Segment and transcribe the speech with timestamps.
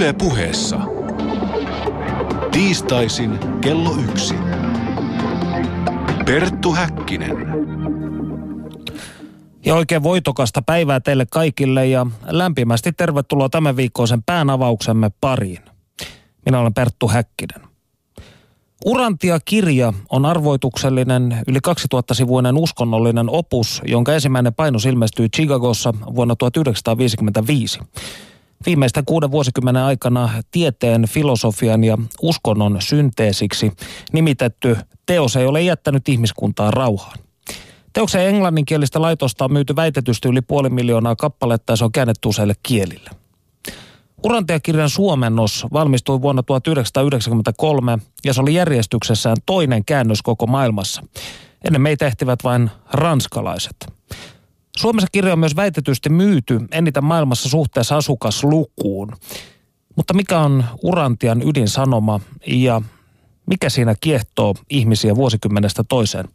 [0.00, 0.80] Yle puheessa.
[2.52, 4.34] Tiistaisin kello yksi.
[6.26, 7.36] Perttu Häkkinen.
[9.64, 15.60] Ja oikein voitokasta päivää teille kaikille ja lämpimästi tervetuloa tämän viikkoisen päänavauksemme pariin.
[16.46, 17.68] Minä olen Perttu Häkkinen.
[18.84, 27.80] Urantia-kirja on arvoituksellinen yli 2000-sivuinen uskonnollinen opus, jonka ensimmäinen painos ilmestyi Chicagossa vuonna 1955.
[28.66, 33.72] Viimeisten kuuden vuosikymmenen aikana tieteen, filosofian ja uskonnon synteesiksi
[34.12, 37.18] nimitetty teos ei ole jättänyt ihmiskuntaa rauhaan.
[37.92, 42.54] Teoksen englanninkielistä laitosta on myyty väitetysti yli puoli miljoonaa kappaletta ja se on käännetty useille
[42.62, 43.10] kielille.
[44.24, 51.02] Urantia-kirjan suomennos valmistui vuonna 1993 ja se oli järjestyksessään toinen käännös koko maailmassa.
[51.64, 53.76] Ennen meitä ehtivät vain ranskalaiset.
[54.76, 59.16] Suomessa kirja on myös väitetysti myyty eniten maailmassa suhteessa asukaslukuun.
[59.96, 62.82] Mutta mikä on Urantian ydinsanoma ja
[63.46, 66.28] mikä siinä kiehtoo ihmisiä vuosikymmenestä toiseen?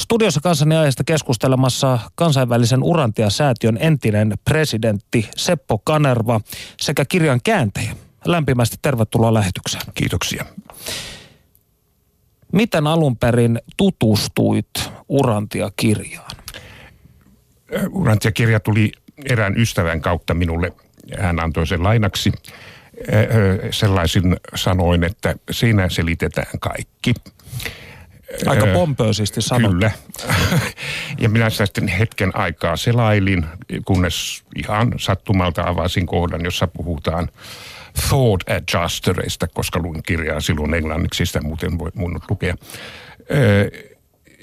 [0.00, 6.40] Studiossa kanssani aiheesta keskustelemassa kansainvälisen Urantia-säätiön entinen presidentti Seppo Kanerva
[6.80, 7.96] sekä kirjan kääntäjä.
[8.24, 9.82] Lämpimästi tervetuloa lähetykseen.
[9.94, 10.44] Kiitoksia.
[12.52, 14.70] Miten alun perin tutustuit
[15.08, 16.39] Urantia-kirjaan?
[17.90, 18.92] Urantia-kirja tuli
[19.24, 20.72] erään ystävän kautta minulle.
[21.18, 22.32] Hän antoi sen lainaksi
[23.70, 27.14] sellaisin sanoin, että siinä selitetään kaikki.
[28.46, 29.70] Aika pompöösisti sanottu.
[29.70, 29.90] Kyllä.
[31.20, 33.46] ja minä sitä sitten hetken aikaa selailin,
[33.84, 37.28] kunnes ihan sattumalta avasin kohdan, jossa puhutaan
[38.08, 42.54] thought adjustereista, koska luin kirjaa silloin englanniksi, sitä muuten voi mun lukea.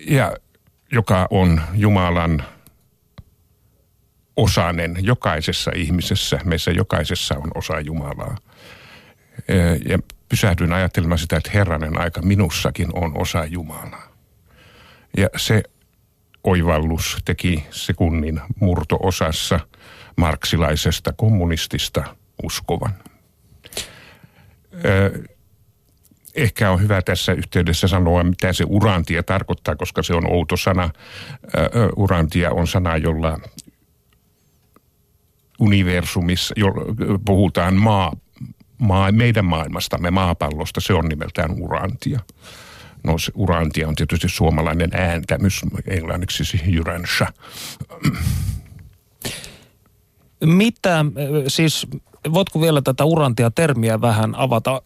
[0.07, 0.37] Ja
[0.91, 2.43] joka on Jumalan
[4.37, 6.39] osanen jokaisessa ihmisessä.
[6.45, 8.37] Meissä jokaisessa on osa Jumalaa.
[9.89, 9.99] Ja
[10.29, 14.07] pysähdyin ajattelemaan sitä, että herranen aika minussakin on osa Jumalaa.
[15.17, 15.63] Ja se
[16.43, 19.59] oivallus teki sekunnin murtoosassa
[20.17, 22.03] marksilaisesta kommunistista
[22.43, 22.93] uskovan.
[26.35, 30.89] Ehkä on hyvä tässä yhteydessä sanoa, mitä se urantia tarkoittaa, koska se on outo sana.
[31.95, 33.39] Urantia on sana, jolla
[35.59, 36.73] universumissa, jo
[37.25, 38.13] puhutaan maa,
[38.77, 42.19] maa, meidän maailmastamme, maapallosta, se on nimeltään urantia.
[43.03, 47.27] No se urantia on tietysti suomalainen ääntämys, englanniksi se jyränsä.
[50.45, 51.05] Mitä,
[51.47, 51.87] siis
[52.33, 54.81] voitko vielä tätä urantia-termiä vähän avata?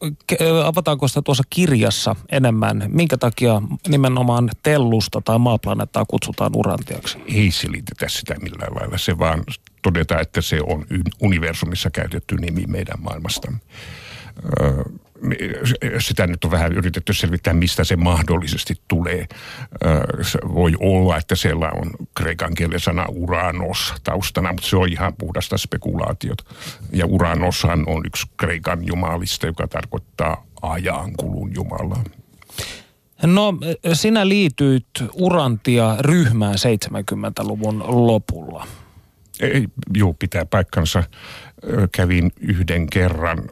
[0.65, 2.83] Avataanko sitä tuossa kirjassa enemmän?
[2.87, 7.17] Minkä takia nimenomaan tellusta tai maaplaneettaa kutsutaan urantiaksi?
[7.25, 8.97] Ei selitetä sitä millään lailla.
[8.97, 9.43] Se vaan
[9.81, 10.85] todeta, että se on
[11.21, 13.51] universumissa käytetty nimi meidän maailmasta.
[15.99, 19.27] Sitä nyt on vähän yritetty selvittää, mistä se mahdollisesti tulee.
[20.53, 25.57] Voi olla, että siellä on kreikan kielen sana uranos taustana, mutta se on ihan puhdasta
[25.57, 26.37] spekulaatiot.
[26.91, 32.03] Ja uranoshan on yksi kreikan jumalista, joka tarkoittaa ajankulun jumalaa.
[33.25, 33.53] No,
[33.93, 38.67] sinä liityit Urantia ryhmään 70-luvun lopulla.
[39.39, 39.67] Ei,
[39.97, 41.03] juu, pitää paikkansa.
[41.91, 43.43] Kävin yhden kerran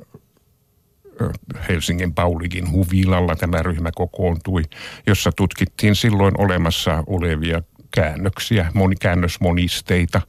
[1.70, 4.64] Helsingin Paulikin huvilalla tämä ryhmä kokoontui,
[5.08, 10.22] jossa tutkittiin silloin olemassa olevia käännöksiä, monikäännösmonisteita.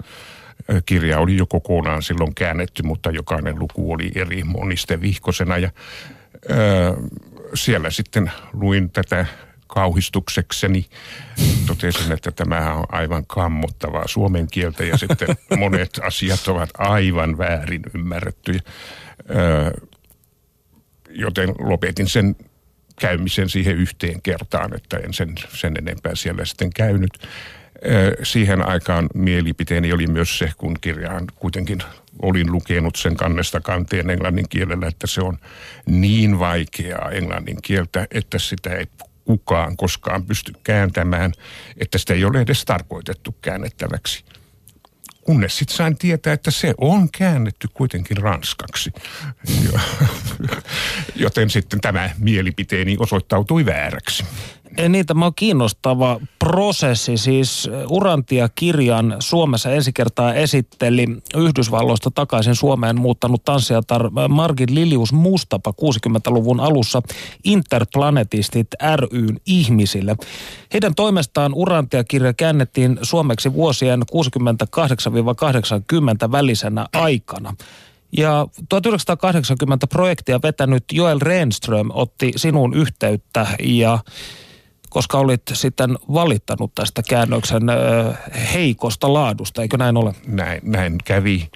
[0.86, 5.70] Kirja oli jo kokonaan silloin käännetty, mutta jokainen luku oli eri moniste vihkosena ja
[7.54, 9.26] siellä sitten luin tätä
[9.66, 10.90] kauhistukseksi
[11.66, 17.82] totesin, että tämä on aivan kammottavaa suomen kieltä ja sitten monet asiat ovat aivan väärin
[17.94, 18.60] ymmärrettyjä.
[21.10, 22.37] Joten lopetin sen
[23.00, 27.19] käymisen siihen yhteen kertaan, että en sen, sen enempää siellä sitten käynyt.
[28.22, 31.78] Siihen aikaan mielipiteeni oli myös se, kun kirjaan kuitenkin
[32.22, 35.39] olin lukenut sen kannesta kanteen englannin kielellä, että se on
[35.86, 38.86] niin vaikeaa englannin kieltä, että sitä ei
[39.24, 41.33] kukaan koskaan pysty kääntämään,
[41.77, 44.24] että sitä ei ole edes tarkoitettu käännettäväksi.
[45.20, 48.92] Kunnes sitten sain tietää, että se on käännetty kuitenkin ranskaksi.
[51.16, 54.24] Joten sitten tämä mielipiteeni osoittautui vääräksi.
[54.88, 57.16] Niin, tämä on kiinnostava prosessi.
[57.16, 61.06] Siis Urantia-kirjan Suomessa ensi kertaa esitteli
[61.36, 67.02] Yhdysvalloista takaisin Suomeen muuttanut tanssijatar Margit Lilius Mustapa 60-luvun alussa
[67.44, 70.16] Interplanetistit ryn ihmisille.
[70.72, 74.02] Heidän toimestaan Urantia-kirja käännettiin suomeksi vuosien
[76.26, 77.54] 68-80 välisenä aikana.
[78.16, 83.98] Ja 1980 projektia vetänyt Joel Renström otti sinun yhteyttä ja
[84.91, 87.63] koska olit sitten valittanut tästä käännöksen
[88.53, 90.15] heikosta laadusta, eikö näin ole?
[90.27, 91.48] Näin, näin kävi.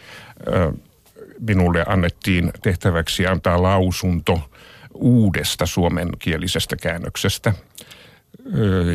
[1.40, 4.50] Minulle annettiin tehtäväksi antaa lausunto
[4.94, 7.52] uudesta suomenkielisestä käännöksestä.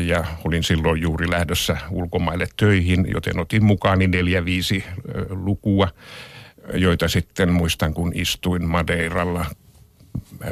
[0.06, 4.84] Ja olin silloin juuri lähdössä ulkomaille töihin, joten otin mukaani neljä, viisi
[5.30, 5.88] lukua,
[6.74, 9.46] joita sitten muistan, kun istuin Madeiralla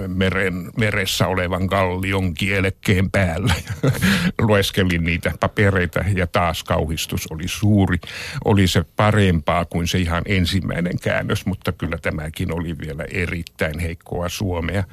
[0.08, 3.54] meren, meressä olevan kallion kielekkeen päällä.
[4.48, 7.98] Lueskelin niitä papereita ja taas kauhistus oli suuri.
[8.44, 14.28] Oli se parempaa kuin se ihan ensimmäinen käännös, mutta kyllä tämäkin oli vielä erittäin heikkoa
[14.28, 14.84] suomea.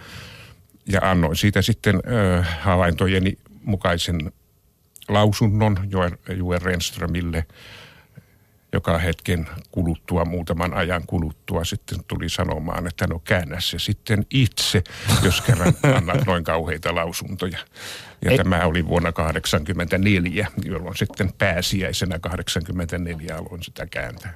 [0.87, 4.31] Ja annoin siitä sitten äh, havaintojeni mukaisen
[5.09, 5.77] lausunnon
[6.29, 7.45] Joen Renströmille–
[8.75, 14.83] joka hetken kuluttua, muutaman ajan kuluttua sitten tuli sanomaan, että no käännä se sitten itse,
[15.23, 17.57] jos kerran annat noin kauheita lausuntoja.
[18.21, 18.37] Ja Ei.
[18.37, 24.33] tämä oli vuonna 1984, jolloin sitten pääsiäisenä 1984 aloin sitä kääntää.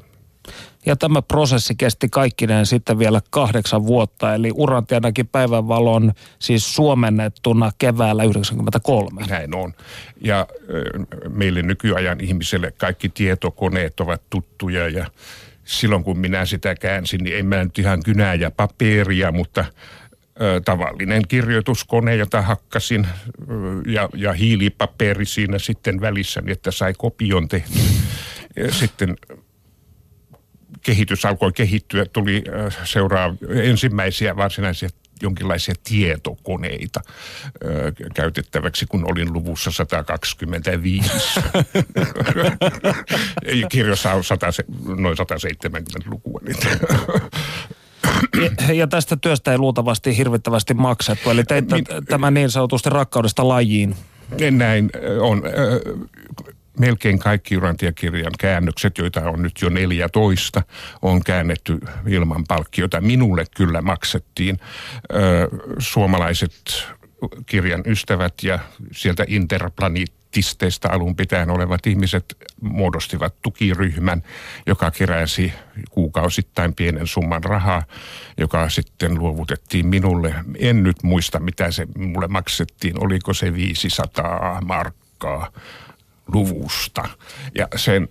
[0.86, 7.72] Ja tämä prosessi kesti kaikkineen sitten vielä kahdeksan vuotta, eli Urantia näki päivänvalon siis suomennettuna
[7.78, 9.26] keväällä 1993.
[9.30, 9.74] Näin on.
[10.22, 10.48] Ja
[11.30, 15.06] meille nykyajan ihmiselle kaikki tietokoneet ovat tuttuja ja
[15.64, 19.66] silloin kun minä sitä käänsin, niin en mä nyt ihan kynää ja paperia, mutta
[20.66, 23.08] tavallinen kirjoituskone, jota hakkasin
[23.86, 27.80] ja, ja hiilipaperi siinä sitten välissä, niin että sai kopion tehty.
[28.72, 29.16] Sitten
[30.81, 34.90] kehitys alkoi kehittyä, tuli äh, seuraa ensimmäisiä varsinaisia
[35.22, 37.02] jonkinlaisia tietokoneita
[37.66, 41.12] ö, äh, käytettäväksi, kun olin luvussa 125.
[43.72, 44.48] Kirjossa on 100,
[44.98, 46.42] noin 170 lukua.
[48.68, 53.48] Ja, ja tästä työstä ei luultavasti hirvittävästi maksettu, eli teitte Min, tämä niin sanotusti rakkaudesta
[53.48, 53.96] lajiin.
[54.52, 54.92] Näin
[55.22, 55.44] on
[56.80, 60.64] melkein kaikki Urantia-kirjan käännökset, joita on nyt jo 14,
[61.02, 63.02] on käännetty ilman palkkiota.
[63.02, 64.60] Minulle kyllä maksettiin.
[65.80, 66.88] Suomalaiset
[67.46, 68.60] kirjan ystävät ja
[68.92, 74.24] sieltä interplanitisteista alun pitäen olevat ihmiset muodostivat tukiryhmän,
[74.66, 75.54] joka keräsi
[75.90, 77.84] kuukausittain pienen summan rahaa,
[78.38, 80.36] joka sitten luovutettiin minulle.
[80.60, 83.04] En nyt muista, mitä se mulle maksettiin.
[83.04, 85.52] Oliko se 500 markkaa
[86.34, 87.04] luvusta.
[87.58, 88.08] Ja sen,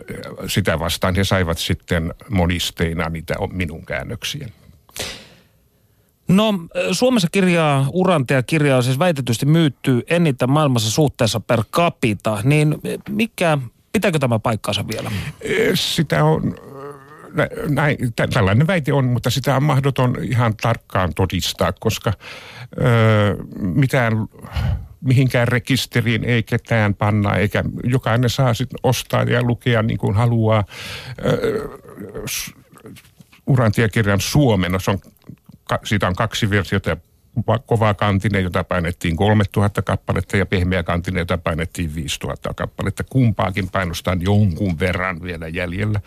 [0.46, 4.48] sitä vastaan he saivat sitten monisteina niitä minun käännöksiä.
[6.28, 6.54] No
[6.92, 12.78] Suomessa kirjaa, Urantia kirjaa on siis väitetysti myytty eniten maailmassa suhteessa per capita, niin
[13.08, 13.58] mikä,
[13.92, 15.10] pitääkö tämä paikkaansa vielä?
[15.74, 16.54] Sitä on,
[17.68, 17.96] näin,
[18.32, 22.12] tällainen väite on, mutta sitä on mahdoton ihan tarkkaan todistaa, koska
[22.80, 24.12] ö, mitään
[25.00, 30.64] mihinkään rekisteriin ei ketään panna, eikä jokainen saa sitten ostaa ja lukea niin kuin haluaa.
[33.46, 34.98] Urantiekirjan suomennos on,
[35.84, 36.96] siitä on kaksi versiota
[37.66, 43.04] kova kantinen, jota painettiin 3000 kappaletta ja pehmeä kantinen, jota painettiin 5000 kappaletta.
[43.04, 46.00] Kumpaakin painostaan jonkun verran vielä jäljellä.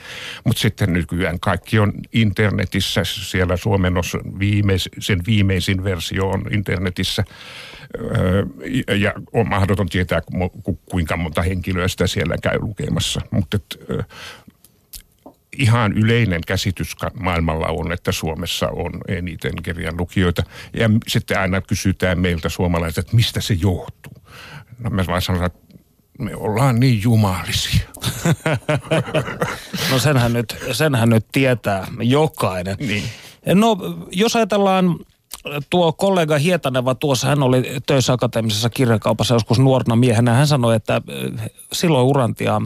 [0.45, 7.23] Mutta sitten nykyään kaikki on internetissä, siellä suomennos viimeis, sen viimeisin versio on internetissä
[8.99, 10.21] ja on mahdoton tietää,
[10.89, 13.21] kuinka monta henkilöä sitä siellä käy lukemassa.
[13.31, 13.57] Mutta
[15.57, 20.43] ihan yleinen käsitys maailmalla on, että Suomessa on eniten kirjan lukijoita.
[20.73, 24.13] Ja sitten aina kysytään meiltä suomalaiset, että mistä se johtuu.
[24.79, 25.59] No mä vaan sanon, että
[26.19, 27.89] me ollaan niin jumalisia.
[29.91, 32.75] no senhän nyt, senhän nyt tietää jokainen.
[32.79, 33.03] Niin.
[33.45, 33.77] No
[34.11, 34.95] jos ajatellaan
[35.69, 40.33] tuo kollega Hietaneva tuossa, hän oli töissä akateemisessa kirjakaupassa joskus nuorena miehenä.
[40.33, 42.61] Hän sanoi, että äh, silloin Urantia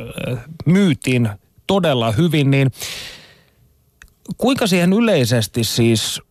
[0.00, 1.28] äh, myytiin
[1.66, 2.70] todella hyvin, niin
[4.38, 6.22] kuinka siihen yleisesti siis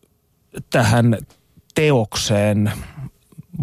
[0.69, 1.17] tähän
[1.75, 2.71] teokseen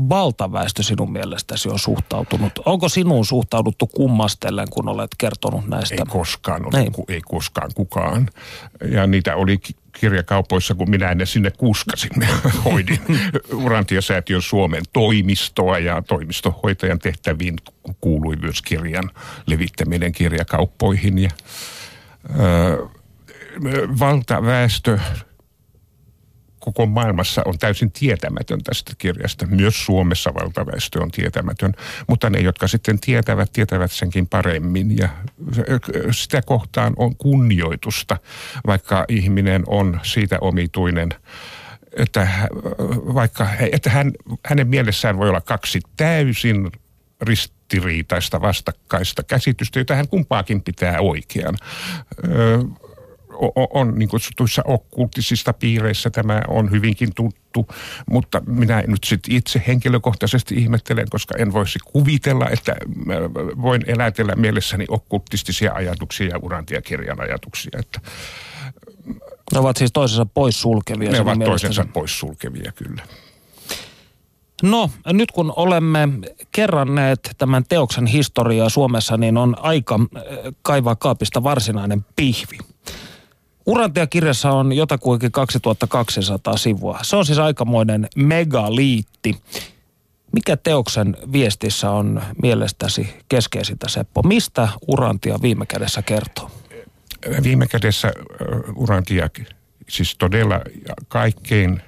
[0.09, 2.53] valtaväestö sinun mielestäsi on suhtautunut?
[2.67, 5.95] Onko sinuun suhtauduttu kummastellen, kun olet kertonut näistä?
[5.95, 6.91] Ei koskaan, ole, ei.
[7.09, 8.29] ei koskaan kukaan.
[8.91, 9.59] Ja niitä oli
[9.93, 12.29] kirjakaupoissa, kun minä ennen sinne kuskasin.
[12.65, 13.01] Hoidin
[13.65, 17.57] Urantiasäätiön Suomen toimistoa ja toimistohoitajan tehtäviin
[18.01, 19.11] kuului myös kirjan
[19.47, 21.19] levittäminen kirjakauppoihin.
[21.19, 21.31] Ja,
[22.41, 22.89] ö,
[23.99, 24.99] valtaväestö
[26.65, 29.47] koko maailmassa on täysin tietämätön tästä kirjasta.
[29.47, 31.75] Myös Suomessa valtaväestö on tietämätön,
[32.09, 35.09] mutta ne, jotka sitten tietävät, tietävät senkin paremmin ja
[36.11, 38.17] sitä kohtaan on kunnioitusta,
[38.67, 41.09] vaikka ihminen on siitä omituinen
[41.97, 42.29] että
[43.15, 44.13] vaikka että hän,
[44.45, 46.73] hänen mielessään voi olla kaksi täysin
[47.21, 51.57] ristiriitaista vastakkaista käsitystä, jota hän kumpaakin pitää oikean.
[53.35, 57.67] On, on niin kutsutuissa okkultisista piireissä tämä on hyvinkin tuttu,
[58.11, 62.77] mutta minä nyt sitten itse henkilökohtaisesti ihmettelen, koska en voisi kuvitella, että
[63.63, 67.79] voin elätellä mielessäni okkultistisia ajatuksia ja urantiakirjan ajatuksia.
[67.79, 68.01] Että,
[69.53, 71.11] ne ovat siis toisensa poissulkevia.
[71.11, 73.03] Ne ovat toisensa poissulkevia, kyllä.
[74.63, 76.09] No, nyt kun olemme
[76.53, 80.23] kerranneet tämän teoksen historiaa Suomessa, niin on aika äh,
[80.63, 82.59] kaivaa kaapista varsinainen pihvi.
[83.67, 86.99] Urantia-kirjassa on jotakuinkin 2200 sivua.
[87.03, 89.37] Se on siis aikamoinen megaliitti.
[90.33, 94.23] Mikä teoksen viestissä on mielestäsi keskeisintä, Seppo?
[94.23, 96.51] Mistä Urantia viime kädessä kertoo?
[97.43, 98.13] Viime kädessä
[98.77, 99.31] Urantia,
[99.89, 100.61] siis todella
[101.09, 101.83] kaikkein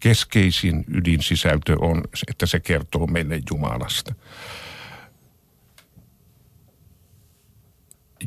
[0.00, 4.14] keskeisin ydinsisältö on, että se kertoo meille Jumalasta.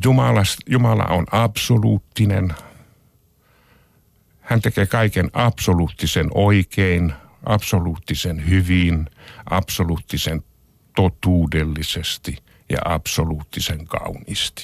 [0.03, 2.53] Jumalast, Jumala on absoluuttinen.
[4.39, 7.13] Hän tekee kaiken absoluuttisen oikein,
[7.45, 9.09] absoluuttisen hyvin,
[9.49, 10.43] absoluuttisen
[10.95, 12.37] totuudellisesti
[12.69, 14.63] ja absoluuttisen kauniisti.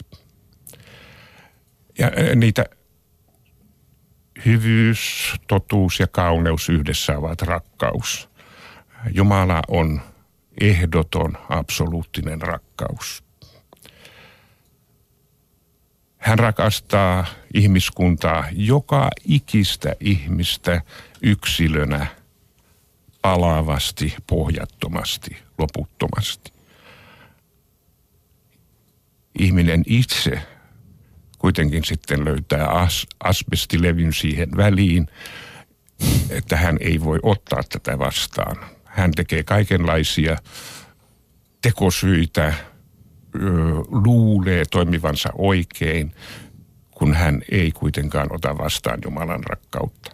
[2.00, 2.66] Ja niitä
[4.46, 8.30] hyvyys, totuus ja kauneus yhdessä ovat rakkaus.
[9.12, 10.02] Jumala on
[10.62, 13.25] ehdoton, absoluuttinen rakkaus.
[16.26, 20.82] Hän rakastaa ihmiskuntaa, joka ikistä ihmistä
[21.22, 22.08] yksilönä
[23.22, 26.52] palaavasti, pohjattomasti, loputtomasti.
[29.40, 30.42] Ihminen itse
[31.38, 35.08] kuitenkin sitten löytää as, asbestilevyn siihen väliin,
[36.30, 38.56] että hän ei voi ottaa tätä vastaan.
[38.86, 40.38] Hän tekee kaikenlaisia
[41.62, 42.54] tekosyitä,
[43.88, 46.12] luulee toimivansa oikein,
[46.92, 50.12] kun hän ei kuitenkaan ota vastaan Jumalan rakkautta.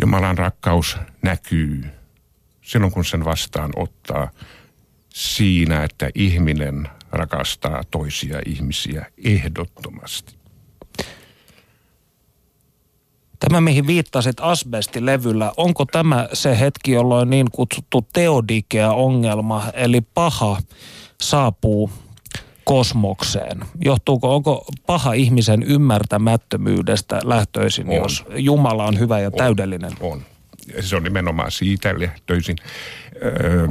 [0.00, 1.84] Jumalan rakkaus näkyy
[2.62, 4.30] silloin, kun sen vastaan ottaa
[5.08, 10.34] siinä, että ihminen rakastaa toisia ihmisiä ehdottomasti.
[13.38, 20.58] Tämä, mihin viittasit asbestilevyllä, onko tämä se hetki, jolloin niin kutsuttu teodikea-ongelma, eli paha,
[21.20, 21.90] saapuu
[22.64, 23.60] kosmokseen?
[23.84, 27.94] Johtuuko, onko paha ihmisen ymmärtämättömyydestä lähtöisin, on.
[27.94, 29.92] jos Jumala on hyvä ja on, täydellinen?
[30.00, 30.22] On.
[30.80, 32.56] Se on nimenomaan siitä lähtöisin.
[33.22, 33.68] Öö,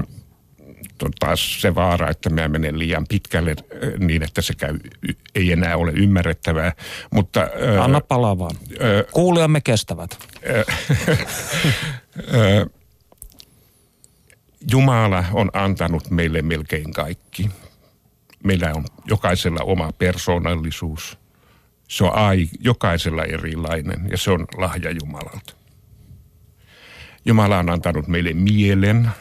[1.20, 3.56] taas se vaara, että mä menen liian pitkälle
[4.00, 4.80] niin, että se käy,
[5.36, 6.74] ei enää ole ymmärrettävää.
[7.12, 7.48] Mutta,
[7.82, 8.56] Anna palaa vaan.
[9.12, 10.18] Kuulijamme kestävät.
[14.72, 17.50] Jumala on antanut meille melkein kaikki.
[18.44, 21.18] Meillä on jokaisella oma persoonallisuus.
[21.88, 25.54] Se on ai, jokaisella erilainen ja se on lahja Jumalalta.
[27.26, 29.10] Jumala on antanut meille mielen–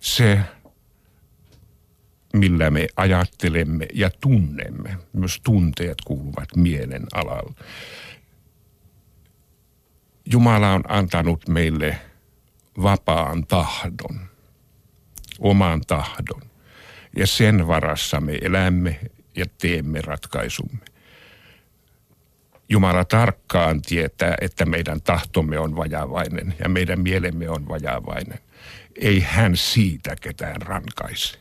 [0.00, 0.40] se,
[2.32, 4.98] millä me ajattelemme ja tunnemme.
[5.12, 7.54] Myös tunteet kuuluvat mielen alalle.
[10.32, 11.98] Jumala on antanut meille
[12.82, 14.20] vapaan tahdon,
[15.38, 16.42] oman tahdon.
[17.18, 19.00] Ja sen varassa me elämme
[19.36, 20.78] ja teemme ratkaisumme.
[22.68, 28.38] Jumala tarkkaan tietää, että meidän tahtomme on vajavainen ja meidän mielemme on vajavainen
[29.00, 31.38] ei hän siitä ketään rankaisi.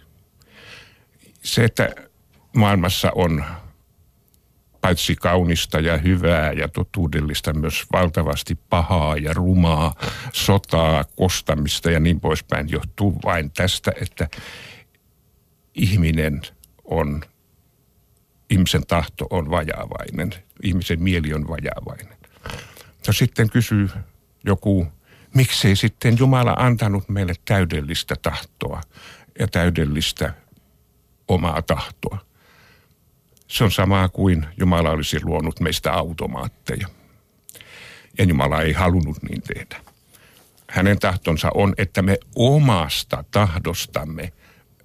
[1.43, 1.95] Se, että
[2.53, 3.45] maailmassa on
[4.81, 9.95] paitsi kaunista ja hyvää ja totuudellista myös valtavasti pahaa ja rumaa,
[10.33, 14.27] sotaa, kostamista ja niin poispäin, johtuu vain tästä, että
[15.77, 16.41] ihminen
[16.83, 17.21] on,
[18.49, 22.17] ihmisen tahto on vajaavainen, ihmisen mieli on vajaavainen.
[23.07, 23.89] Ja sitten kysyy
[24.45, 24.87] joku
[25.33, 28.81] miksei sitten Jumala antanut meille täydellistä tahtoa
[29.39, 30.33] ja täydellistä
[31.27, 32.17] omaa tahtoa.
[33.47, 36.87] Se on sama kuin Jumala olisi luonut meistä automaatteja.
[38.17, 39.81] Ja Jumala ei halunnut niin tehdä.
[40.69, 44.33] Hänen tahtonsa on, että me omasta tahdostamme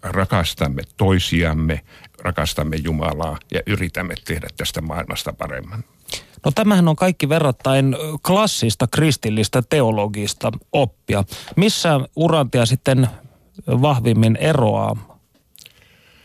[0.02, 1.80] rakastamme toisiamme,
[2.18, 5.84] rakastamme Jumalaa ja yritämme tehdä tästä maailmasta paremman.
[6.44, 11.24] No tämähän on kaikki verrattain klassista kristillistä teologista oppia.
[11.56, 13.08] Missä Urantia sitten
[13.68, 15.11] vahvimmin eroaa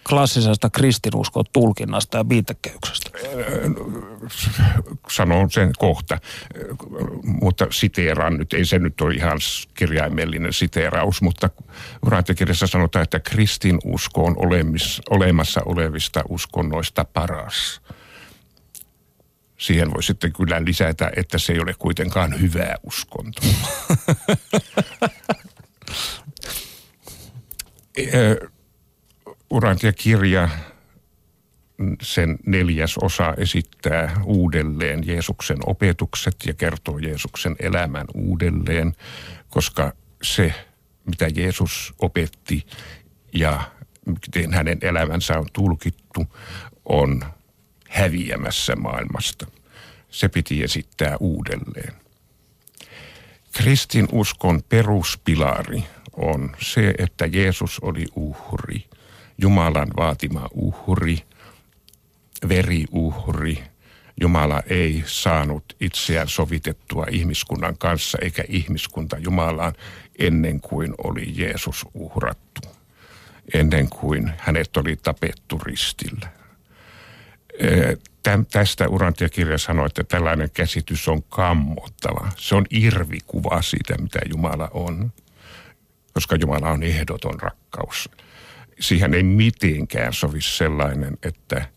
[0.09, 3.09] klassisesta kristinuskon tulkinnasta ja viitekehyksestä?
[5.09, 6.19] Sanon sen kohta,
[7.23, 9.37] mutta siteeraan nyt, ei se nyt ole ihan
[9.73, 11.49] kirjaimellinen siteeraus, mutta
[12.05, 17.81] Urantikirjassa sanotaan, että kristinusko on olemis, olemassa olevista uskonnoista paras.
[19.57, 23.43] Siihen voi sitten kyllä lisätä, että se ei ole kuitenkaan hyvää uskontoa.
[29.49, 30.49] Urantia-kirja,
[32.01, 38.95] sen neljäs osa esittää uudelleen Jeesuksen opetukset ja kertoo Jeesuksen elämän uudelleen,
[39.49, 40.53] koska se,
[41.05, 42.65] mitä Jeesus opetti
[43.33, 43.61] ja
[44.05, 46.25] miten hänen elämänsä on tulkittu,
[46.85, 47.23] on
[47.89, 49.47] häviämässä maailmasta.
[50.09, 51.93] Se piti esittää uudelleen.
[53.51, 58.85] Kristin uskon peruspilari on se, että Jeesus oli uhri–
[59.41, 61.17] Jumalan vaatima uhri,
[62.49, 63.63] veriuhri.
[64.21, 69.73] Jumala ei saanut itseään sovitettua ihmiskunnan kanssa eikä ihmiskunta Jumalaan
[70.19, 72.61] ennen kuin oli Jeesus uhrattu.
[73.53, 76.29] Ennen kuin hänet oli tapettu ristillä.
[78.51, 82.31] Tästä Urantia-kirja sanoi, että tällainen käsitys on kammottava.
[82.37, 85.11] Se on irvikuva siitä, mitä Jumala on,
[86.13, 88.09] koska Jumala on ehdoton rakkaus
[88.79, 91.69] siihen ei mitenkään sovi sellainen, että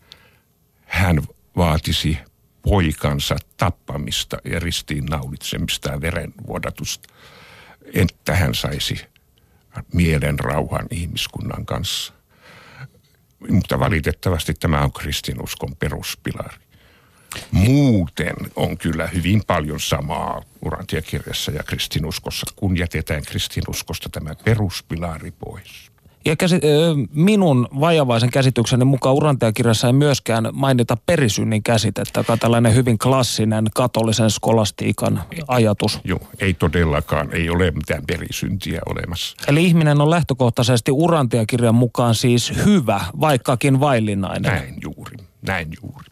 [0.85, 1.21] hän
[1.57, 2.17] vaatisi
[2.61, 7.13] poikansa tappamista ja ristiin naulitsemista ja verenvuodatusta,
[7.93, 9.05] että hän saisi
[9.93, 12.13] mielen rauhan ihmiskunnan kanssa.
[13.49, 16.57] Mutta valitettavasti tämä on kristinuskon peruspilari.
[17.51, 25.90] Muuten on kyllä hyvin paljon samaa urantiekirjassa ja kristinuskossa, kun jätetään kristinuskosta tämä peruspilari pois.
[26.25, 26.59] Ja käsi,
[27.13, 33.65] minun vajavaisen käsitykseni mukaan Uranteakirjassa ei myöskään mainita perisynnin käsitettä, joka on tällainen hyvin klassinen
[33.75, 35.99] katolisen skolastiikan ajatus.
[36.03, 39.37] Joo, ei todellakaan, ei ole mitään perisyntiä olemassa.
[39.47, 44.51] Eli ihminen on lähtökohtaisesti Uranteakirjan mukaan siis hyvä, vaikkakin vaillinainen.
[44.51, 46.05] Näin juuri, näin juuri.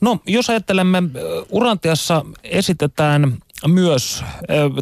[0.00, 1.02] No, jos ajattelemme,
[1.50, 4.24] Urantiassa esitetään myös,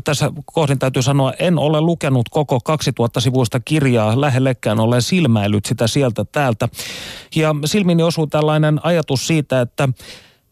[0.04, 5.86] tässä kohdin täytyy sanoa, en ole lukenut koko 2000 sivuista kirjaa, lähellekään olen silmäillyt sitä
[5.86, 6.68] sieltä täältä.
[7.36, 9.88] Ja silmini osuu tällainen ajatus siitä, että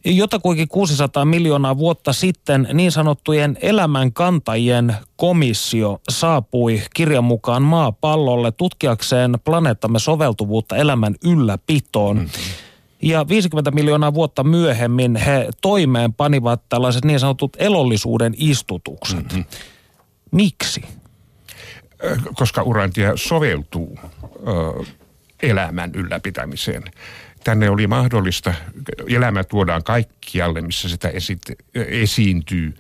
[0.05, 9.99] jotakuinkin 600 miljoonaa vuotta sitten niin sanottujen elämänkantajien komissio saapui kirjan mukaan maapallolle tutkiakseen planeettamme
[9.99, 12.17] soveltuvuutta elämän ylläpitoon.
[12.17, 12.70] Mm-hmm.
[13.03, 19.33] Ja 50 miljoonaa vuotta myöhemmin he toimeenpanivat tällaiset niin sanotut elollisuuden istutukset.
[19.33, 19.45] Mm-hmm.
[20.31, 20.83] Miksi?
[22.35, 24.85] Koska urantia soveltuu ö,
[25.43, 26.83] elämän ylläpitämiseen.
[27.45, 28.55] Tänne oli mahdollista,
[29.09, 31.41] elämä tuodaan kaikkialle, missä sitä esit,
[31.75, 32.75] esiintyy,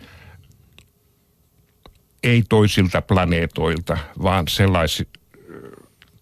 [2.22, 5.09] ei toisilta planeetoilta, vaan sellaisi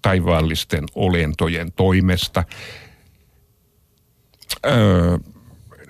[0.03, 2.45] taivaallisten olentojen toimesta–
[4.69, 5.19] öö,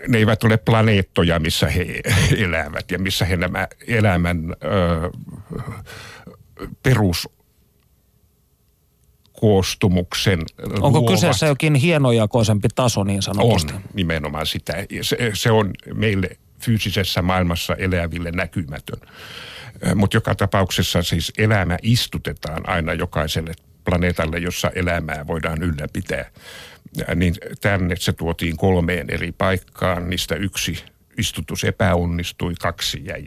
[0.09, 2.01] ne eivät ole planeettoja, missä he
[2.45, 5.11] elävät ja missä he nämä elämän öö,
[6.83, 7.29] perus
[9.41, 11.15] koostumuksen Onko luovat.
[11.15, 13.73] kyseessä jokin hienojakoisempi taso niin sanotusti?
[13.73, 14.73] On nimenomaan sitä.
[15.03, 19.01] Se, se on meille fyysisessä maailmassa eläville näkymätön.
[19.95, 23.53] Mutta joka tapauksessa siis elämä istutetaan aina jokaiselle
[23.85, 26.31] planeetalle, jossa elämää voidaan ylläpitää
[27.15, 30.11] niin tänne se tuotiin kolmeen eri paikkaan.
[30.11, 30.85] Niistä yksi
[31.19, 33.25] istutus epäonnistui, kaksi jäi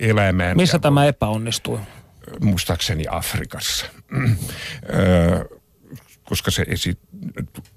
[0.00, 0.56] elämään.
[0.56, 1.78] Missä tämä epäonnistui?
[2.40, 3.86] Muistaakseni Afrikassa.
[6.24, 6.98] koska se esi-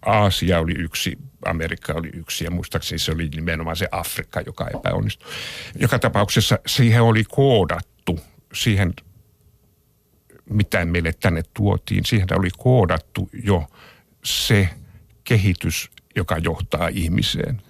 [0.06, 5.32] Aasia oli yksi, Amerikka oli yksi ja muistaakseni se oli nimenomaan se Afrikka, joka epäonnistui.
[5.76, 8.20] Joka tapauksessa siihen oli koodattu,
[8.54, 8.94] siihen
[10.50, 13.64] mitä meille tänne tuotiin, siihen oli koodattu jo–
[14.24, 14.70] se
[15.24, 17.62] kehitys, joka johtaa ihmiseen.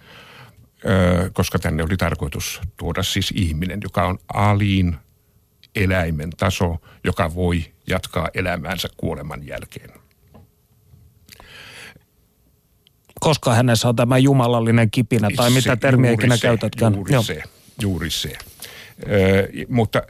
[0.85, 4.95] Öö, koska tänne oli tarkoitus tuoda siis ihminen, joka on alin
[5.75, 9.89] eläimen taso, joka voi jatkaa elämäänsä kuoleman jälkeen.
[13.19, 16.93] Koska hänessä on tämä jumalallinen kipinä, tai mitä termiä ikinä käytätkään.
[16.95, 17.23] Juuri Joo.
[17.23, 17.43] se,
[17.81, 18.37] juuri se.
[19.09, 20.01] Öö, mutta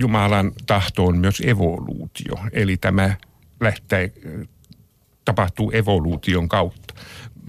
[0.00, 3.16] Jumalan tahto on myös evoluutio, eli tämä
[3.60, 4.12] lähtee
[5.28, 6.94] tapahtuu evoluution kautta.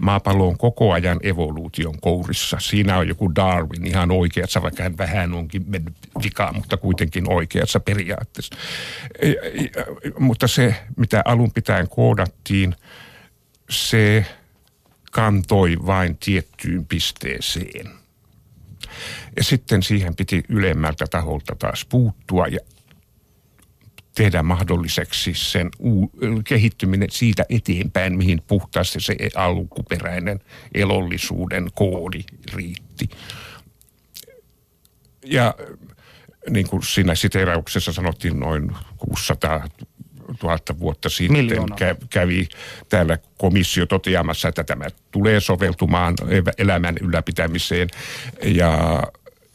[0.00, 2.56] maapallo on koko ajan evoluution kourissa.
[2.60, 7.80] Siinä on joku Darwin ihan oikeassa, vaikka hän vähän onkin mennyt vikaan, mutta kuitenkin oikeassa
[7.80, 8.56] periaatteessa.
[10.18, 12.74] Mutta se, mitä alun pitäen koodattiin,
[13.70, 14.26] se
[15.12, 17.90] kantoi vain tiettyyn pisteeseen.
[19.36, 22.58] Ja sitten siihen piti ylemmältä taholta taas puuttua ja
[24.20, 26.12] tehdä mahdolliseksi sen uu,
[26.44, 30.40] kehittyminen siitä eteenpäin, mihin puhtaasti se alkuperäinen
[30.74, 32.20] elollisuuden koodi
[32.54, 33.08] riitti.
[35.24, 35.54] Ja
[36.50, 39.68] niin kuin siinä siteerauksessa sanottiin noin 600
[40.40, 42.48] tuhatta vuotta sitten kä- kävi
[42.88, 46.14] täällä komissio toteamassa, että tämä tulee soveltumaan
[46.58, 47.88] elämän ylläpitämiseen
[48.44, 49.02] ja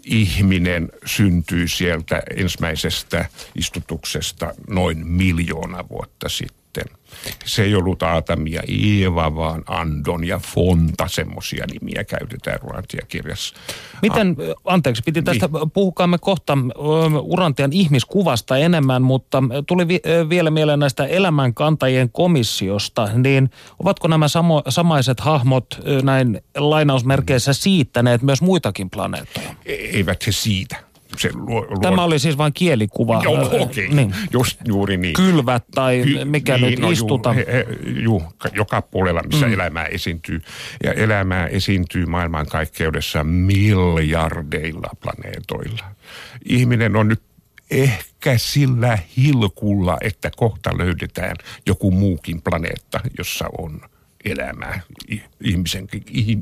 [0.06, 6.98] ihminen syntyy sieltä ensimmäisestä istutuksesta noin miljoona vuotta sitten sitten.
[7.46, 13.56] Se ei ollut Aatam ja Ieva, vaan Andon ja Fonta, semmoisia nimiä käytetään Urantia-kirjassa.
[14.02, 14.36] Miten,
[14.66, 15.72] anteeksi, piti tästä, niin.
[15.72, 16.58] puhukaamme kohta
[17.22, 24.64] Urantian ihmiskuvasta enemmän, mutta tuli vi, vielä mieleen näistä elämänkantajien komissiosta, niin ovatko nämä samo,
[24.70, 29.50] samaiset hahmot näin lainausmerkeissä siittäneet myös muitakin planeettoja?
[29.66, 31.80] E-, eivät he siitä se luo, luo...
[31.82, 33.22] Tämä oli siis vain kielikuva.
[33.24, 33.62] Joo, okei.
[33.62, 33.88] Okay.
[33.88, 34.16] Niin.
[34.32, 35.14] Just juuri niin.
[35.14, 37.34] Kylvät tai Ky- mikä niin, nyt no, istuta.
[37.34, 37.66] Juu, he,
[38.02, 38.24] juu,
[38.56, 39.54] joka puolella, missä mm.
[39.54, 40.42] elämää esiintyy.
[40.84, 45.84] Ja elämää esiintyy maailmankaikkeudessa miljardeilla planeetoilla.
[46.46, 47.22] Ihminen on nyt
[47.72, 53.82] ehkä sillä hilkulla, että kohta löydetään joku muukin planeetta, jossa on–
[54.26, 54.82] elämää,
[55.42, 55.88] ihmisen,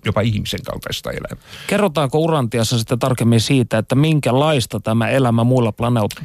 [0.06, 1.44] jopa ihmisen kaltaista elämää.
[1.68, 5.74] Kerrotaanko Urantiassa sitten tarkemmin siitä, että minkälaista tämä elämä muilla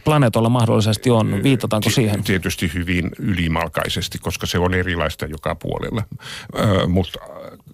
[0.05, 1.42] planeetoilla mahdollisesti on?
[1.42, 2.25] Viitataanko siihen?
[2.25, 6.03] Tietysti hyvin ylimalkaisesti, koska se on erilaista joka puolella.
[6.59, 7.18] Ö, mutta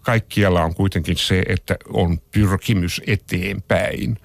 [0.03, 4.19] kaikkialla on kuitenkin se, että on pyrkimys eteenpäin.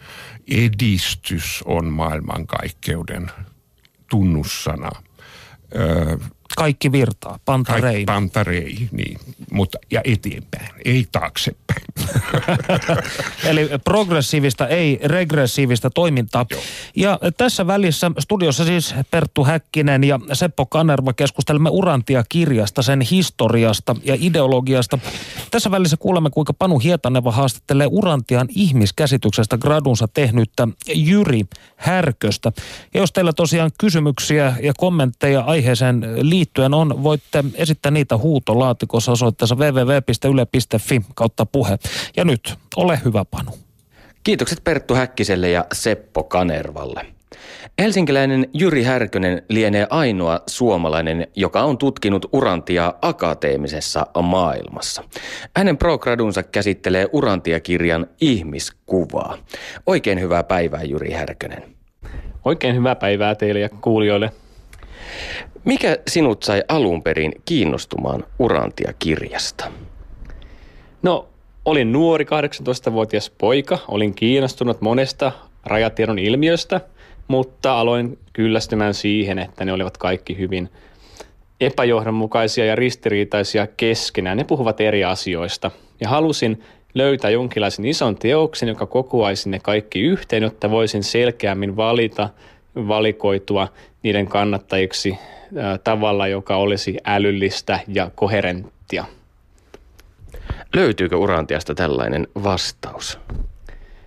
[0.52, 3.32] Edistys on maailmankaikkeuden
[4.10, 4.90] tunnussana.
[5.76, 6.18] Ö,
[6.56, 8.06] kaikki virtaa, pantarei.
[8.06, 9.20] pantarei, niin.
[9.52, 11.82] Mutta, ja eteenpäin, ei taaksepäin.
[13.50, 16.46] Eli progressiivista, ei regressiivista toimintaa.
[16.52, 16.62] Joo.
[16.96, 24.16] Ja tässä välissä studiossa siis Perttu Häkkinen ja Seppo Kanerva keskustelemme Urantia-kirjasta, sen historiasta ja
[24.20, 25.00] ideologiasta.
[25.52, 31.42] Tässä välissä kuulemme, kuinka Panu Hietaneva haastattelee Urantian ihmiskäsityksestä gradunsa tehnyttä Jyri
[31.76, 32.52] Härköstä.
[32.94, 39.56] Ja jos teillä tosiaan kysymyksiä ja kommentteja aiheeseen liittyen on, voitte esittää niitä huutolaatikossa osoitteessa
[39.56, 41.78] www.yle.fi kautta puhe.
[42.18, 43.52] Ja nyt, ole hyvä Panu.
[44.24, 47.06] Kiitokset Perttu Häkkiselle ja Seppo Kanervalle.
[47.80, 55.04] Helsinkiläinen Jyri Härkönen lienee ainoa suomalainen, joka on tutkinut urantia akateemisessa maailmassa.
[55.56, 59.38] Hänen progradunsa käsittelee urantiakirjan ihmiskuvaa.
[59.86, 61.64] Oikein hyvää päivää Jyri Härkönen.
[62.46, 64.32] Oikein hyvää päivää teille ja kuulijoille.
[65.70, 69.72] Mikä sinut sai alun perin kiinnostumaan urantiakirjasta?
[71.04, 71.28] No,
[71.66, 75.32] olin nuori 18-vuotias poika, olin kiinnostunut monesta
[75.66, 76.82] rajatiedon ilmiöstä,
[77.28, 80.70] mutta aloin kyllästymään siihen, että ne olivat kaikki hyvin
[81.62, 84.38] epäjohdonmukaisia ja ristiriitaisia keskenään.
[84.38, 90.44] Ne puhuvat eri asioista ja halusin löytää jonkinlaisen ison teoksen, joka kokoaisi ne kaikki yhteen,
[90.44, 92.30] jotta voisin selkeämmin valita,
[92.88, 93.68] valikoitua
[94.04, 95.18] niiden kannattajiksi
[95.84, 99.06] tavalla, joka olisi älyllistä ja koherenttia.
[100.76, 103.20] Löytyykö Urantiasta tällainen vastaus?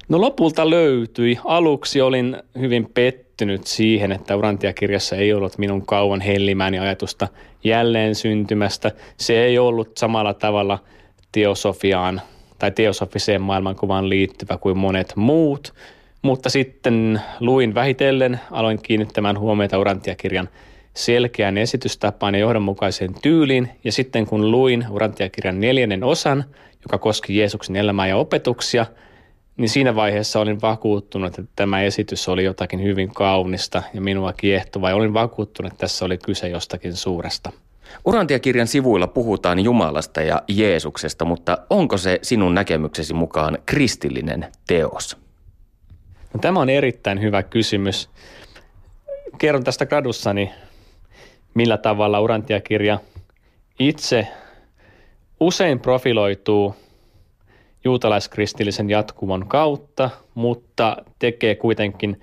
[0.08, 1.38] No lopulta löytyi.
[1.44, 7.28] Aluksi olin hyvin pettynyt siihen, että Urantia-kirjassa ei ollut minun kauan hellimääni ajatusta
[7.64, 8.90] jälleen syntymästä.
[9.16, 10.78] Se ei ollut samalla tavalla
[11.32, 12.20] teosofiaan
[12.58, 15.74] tai teosofiseen maailmankuvaan liittyvä kuin monet muut.
[16.22, 20.48] Mutta sitten luin vähitellen, aloin kiinnittämään huomiota Urantia-kirjan
[20.94, 23.68] selkeään esitystapaan ja johdonmukaiseen tyyliin.
[23.85, 26.44] Ja sitten kun luin Urantia-kirjan neljännen osan,
[26.82, 28.87] joka koski Jeesuksen elämää ja opetuksia,
[29.56, 34.90] niin siinä vaiheessa olin vakuuttunut, että tämä esitys oli jotakin hyvin kaunista ja minua kiehtovaa.
[34.90, 37.52] Ja olin vakuuttunut, että tässä oli kyse jostakin suuresta.
[38.04, 45.21] Urantia-kirjan sivuilla puhutaan Jumalasta ja Jeesuksesta, mutta onko se sinun näkemyksesi mukaan kristillinen teos?
[46.34, 48.10] No, tämä on erittäin hyvä kysymys.
[49.38, 50.50] Kerron tästä gradussani
[51.54, 52.98] millä tavalla Urantia-kirja
[53.78, 54.28] itse
[55.40, 56.76] usein profiloituu
[57.84, 62.20] juutalaiskristillisen jatkumon kautta, mutta tekee kuitenkin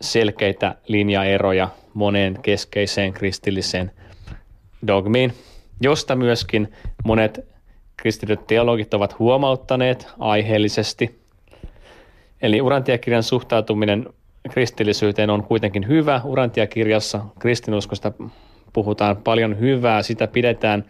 [0.00, 3.90] selkeitä linjaeroja moneen keskeiseen kristilliseen
[4.86, 5.32] dogmiin,
[5.80, 6.72] josta myöskin
[7.04, 7.48] monet
[7.96, 11.21] kristityt teologit ovat huomauttaneet aiheellisesti.
[12.42, 14.06] Eli urantiakirjan suhtautuminen
[14.50, 16.20] kristillisyyteen on kuitenkin hyvä.
[16.24, 18.12] Urantiakirjassa kristinuskosta
[18.72, 20.84] puhutaan paljon hyvää, sitä pidetään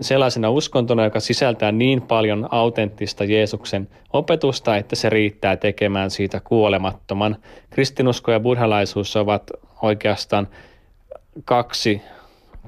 [0.00, 7.36] sellaisena uskontona, joka sisältää niin paljon autenttista Jeesuksen opetusta, että se riittää tekemään siitä kuolemattoman.
[7.70, 9.50] Kristinusko ja buddhalaisuus ovat
[9.82, 10.48] oikeastaan
[11.44, 12.02] kaksi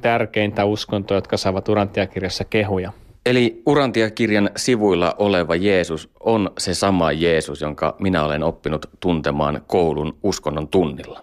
[0.00, 2.92] tärkeintä uskontoa, jotka saavat Urantiakirjassa kehuja.
[3.26, 10.18] Eli Urantia-kirjan sivuilla oleva Jeesus on se sama Jeesus, jonka minä olen oppinut tuntemaan koulun
[10.22, 11.20] uskonnon tunnilla.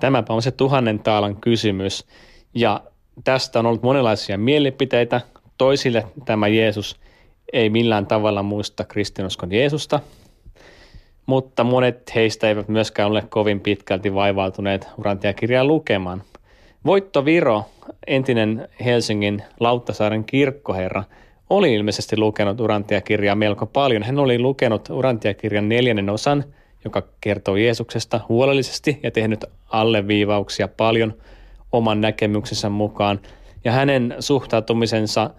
[0.00, 2.06] Tämäpä on se tuhannen taalan kysymys.
[2.54, 2.80] Ja
[3.24, 5.20] tästä on ollut monenlaisia mielipiteitä.
[5.58, 7.00] Toisille tämä Jeesus
[7.52, 10.00] ei millään tavalla muista kristinuskon Jeesusta,
[11.26, 16.22] mutta monet heistä eivät myöskään ole kovin pitkälti vaivautuneet Urantia-kirjaa lukemaan.
[16.86, 17.64] Voitto Viro,
[18.06, 21.04] entinen Helsingin Lauttasaaren kirkkoherra,
[21.50, 24.02] oli ilmeisesti lukenut Urantia-kirjaa melko paljon.
[24.02, 26.44] Hän oli lukenut Urantia-kirjan neljännen osan,
[26.84, 31.14] joka kertoo Jeesuksesta huolellisesti ja tehnyt alleviivauksia paljon
[31.72, 33.20] oman näkemyksensä mukaan.
[33.64, 35.30] Ja hänen suhtautumisensa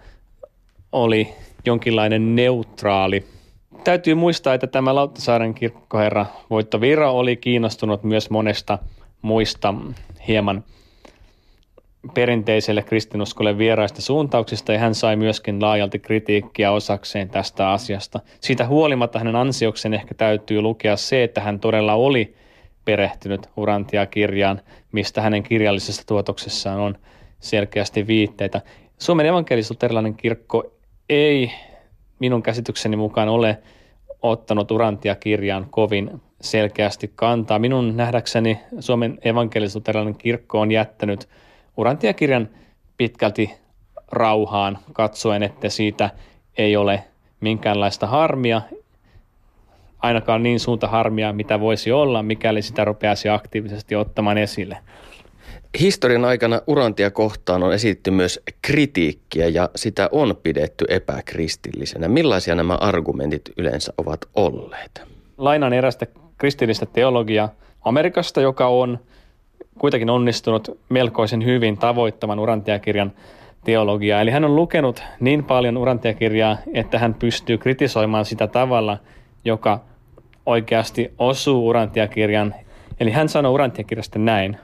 [0.92, 1.28] oli
[1.64, 3.24] jonkinlainen neutraali.
[3.84, 8.78] Täytyy muistaa, että tämä Lauttasaaren kirkkoherra Voitto Viro oli kiinnostunut myös monesta
[9.22, 9.74] muista
[10.28, 10.64] hieman–
[12.14, 18.20] perinteiselle kristinuskolle vieraista suuntauksista ja hän sai myöskin laajalti kritiikkiä osakseen tästä asiasta.
[18.40, 22.34] Siitä huolimatta hänen ansioksen ehkä täytyy lukea se, että hän todella oli
[22.84, 24.60] perehtynyt Urantia-kirjaan,
[24.92, 26.98] mistä hänen kirjallisessa tuotoksessaan on
[27.40, 28.60] selkeästi viitteitä.
[28.98, 30.72] Suomen evankelisuterilainen kirkko
[31.08, 31.50] ei
[32.18, 33.58] minun käsitykseni mukaan ole
[34.22, 37.58] ottanut Urantia-kirjaan kovin selkeästi kantaa.
[37.58, 41.28] Minun nähdäkseni Suomen evankelisuterilainen kirkko on jättänyt–
[41.76, 42.48] Urantia-kirjan
[42.96, 43.50] pitkälti
[44.12, 46.10] rauhaan katsoen, että siitä
[46.58, 47.04] ei ole
[47.40, 48.62] minkäänlaista harmia,
[49.98, 54.78] ainakaan niin suunta harmia, mitä voisi olla, mikäli sitä rupeaisi aktiivisesti ottamaan esille.
[55.80, 62.08] Historian aikana Urantia kohtaan on esitetty myös kritiikkiä ja sitä on pidetty epäkristillisenä.
[62.08, 65.02] Millaisia nämä argumentit yleensä ovat olleet?
[65.38, 66.06] Lainan erästä
[66.38, 67.48] kristillistä teologiaa
[67.80, 68.98] Amerikasta, joka on–
[69.78, 73.12] kuitenkin onnistunut melkoisen hyvin tavoittamaan Urantiakirjan
[73.64, 74.20] teologiaa.
[74.20, 78.98] Eli hän on lukenut niin paljon Urantiakirjaa, että hän pystyy kritisoimaan sitä tavalla,
[79.44, 79.80] joka
[80.46, 82.54] oikeasti osuu Urantiakirjan.
[83.00, 84.56] Eli hän sanoo Urantiakirjasta näin.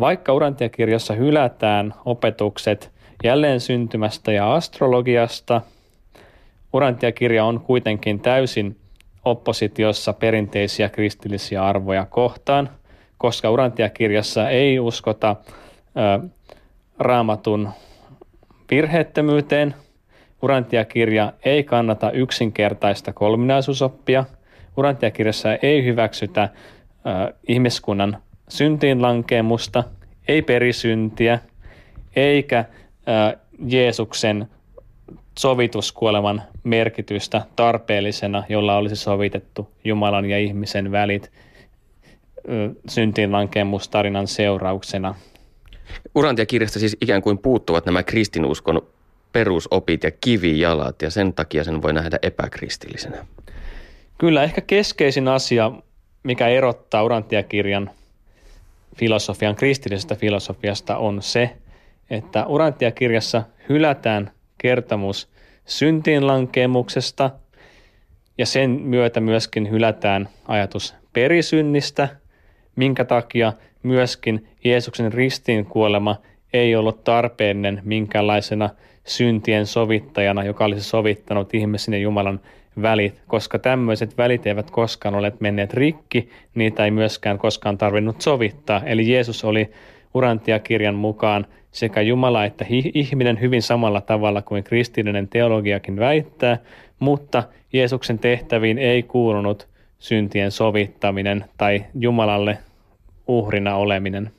[0.00, 2.90] Vaikka Urantiakirjassa hylätään opetukset
[3.24, 5.60] jälleen syntymästä ja astrologiasta,
[6.72, 8.76] Urantiakirja on kuitenkin täysin
[9.24, 12.70] oppositiossa perinteisiä kristillisiä arvoja kohtaan–
[13.18, 16.28] koska Urantia-kirjassa ei uskota ö,
[16.98, 17.70] raamatun
[18.70, 19.74] virheettömyyteen.
[20.42, 24.24] Urantia-kirja ei kannata yksinkertaista kolminaisuusoppia.
[24.76, 29.84] Urantia-kirjassa ei hyväksytä ö, ihmiskunnan syntiin lankeemusta,
[30.28, 31.38] ei perisyntiä,
[32.16, 34.48] eikä ö, Jeesuksen
[35.38, 41.30] sovituskuoleman merkitystä tarpeellisena, jolla olisi sovitettu Jumalan ja ihmisen välit–
[42.88, 45.14] syntiin lankeemustarinan seurauksena.
[46.14, 48.82] Urantia-kirjasta siis ikään kuin puuttuvat nämä kristinuskon
[49.32, 53.26] perusopit ja kivijalat ja sen takia sen voi nähdä epäkristillisenä.
[54.18, 55.72] Kyllä, ehkä keskeisin asia,
[56.22, 57.90] mikä erottaa Urantia-kirjan
[58.96, 61.50] filosofian kristillisestä filosofiasta on se,
[62.10, 65.28] että Urantia-kirjassa hylätään kertomus
[65.66, 67.30] syntiinlankemuksesta
[68.38, 72.08] ja sen myötä myöskin hylätään ajatus perisynnistä–
[72.76, 76.16] minkä takia myöskin Jeesuksen ristiin kuolema
[76.52, 78.70] ei ollut tarpeellinen minkälaisena
[79.04, 82.40] syntien sovittajana, joka olisi sovittanut ihmisen ja Jumalan
[82.82, 88.82] välit, koska tämmöiset välit eivät koskaan ole menneet rikki, niitä ei myöskään koskaan tarvinnut sovittaa.
[88.84, 89.70] Eli Jeesus oli
[90.14, 96.58] Urantia-kirjan mukaan sekä Jumala että ihminen hyvin samalla tavalla kuin kristillinen teologiakin väittää,
[96.98, 99.68] mutta Jeesuksen tehtäviin ei kuulunut
[100.04, 102.58] syntien sovittaminen tai Jumalalle
[103.26, 104.30] uhrina oleminen.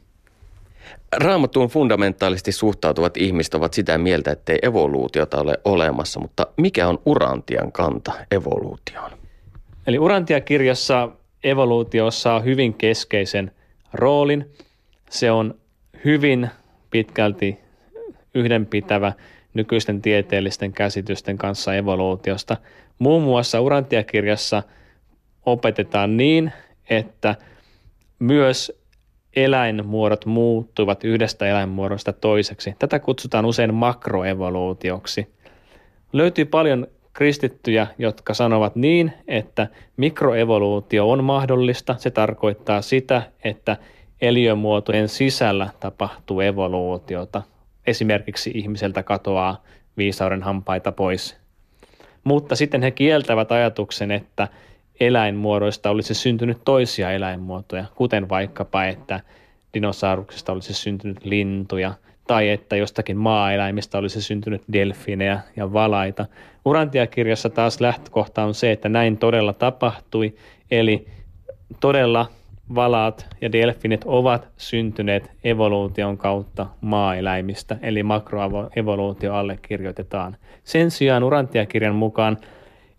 [1.16, 7.72] Raamattuun fundamentaalisti suhtautuvat ihmiset ovat sitä mieltä, ettei evoluutiota ole olemassa, mutta mikä on Urantian
[7.72, 9.12] kanta evoluutioon?
[9.88, 11.10] Eli Urantia-kirjassa
[11.44, 13.52] evoluutiossa on hyvin keskeisen
[13.94, 14.52] roolin.
[15.10, 15.56] Se on
[16.06, 16.50] hyvin
[16.92, 17.60] pitkälti
[18.34, 19.14] yhdenpitävä
[19.54, 22.58] nykyisten tieteellisten käsitysten kanssa evoluutiosta.
[23.00, 24.64] Muun muassa Urantia-kirjassa–
[25.46, 26.52] opetetaan niin,
[26.90, 27.36] että
[28.20, 28.82] myös
[29.36, 32.76] eläinmuodot muuttuvat yhdestä eläinmuodosta toiseksi.
[32.80, 35.28] Tätä kutsutaan usein makroevoluutioksi.
[36.14, 41.96] Löytyy paljon kristittyjä, jotka sanovat niin, että mikroevoluutio on mahdollista.
[41.98, 43.78] Se tarkoittaa sitä, että
[44.22, 47.42] eliömuotojen sisällä tapahtuu evoluutiota.
[47.88, 49.64] Esimerkiksi ihmiseltä katoaa
[49.98, 51.38] viisauden hampaita pois.
[52.24, 54.48] Mutta sitten he kieltävät ajatuksen, että
[55.00, 59.20] eläinmuodoista olisi syntynyt toisia eläinmuotoja, kuten vaikkapa, että
[59.74, 61.94] dinosauruksista olisi syntynyt lintuja
[62.28, 66.26] tai että jostakin maa-eläimistä olisi syntynyt delfinejä ja valaita.
[66.66, 70.36] Urantiakirjassa taas lähtökohta on se, että näin todella tapahtui,
[70.72, 71.08] eli
[71.80, 72.26] todella
[72.76, 80.38] valaat ja delfinit ovat syntyneet evoluution kautta maa-eläimistä, eli makroevoluutio allekirjoitetaan.
[80.64, 82.38] Sen sijaan Urantiakirjan mukaan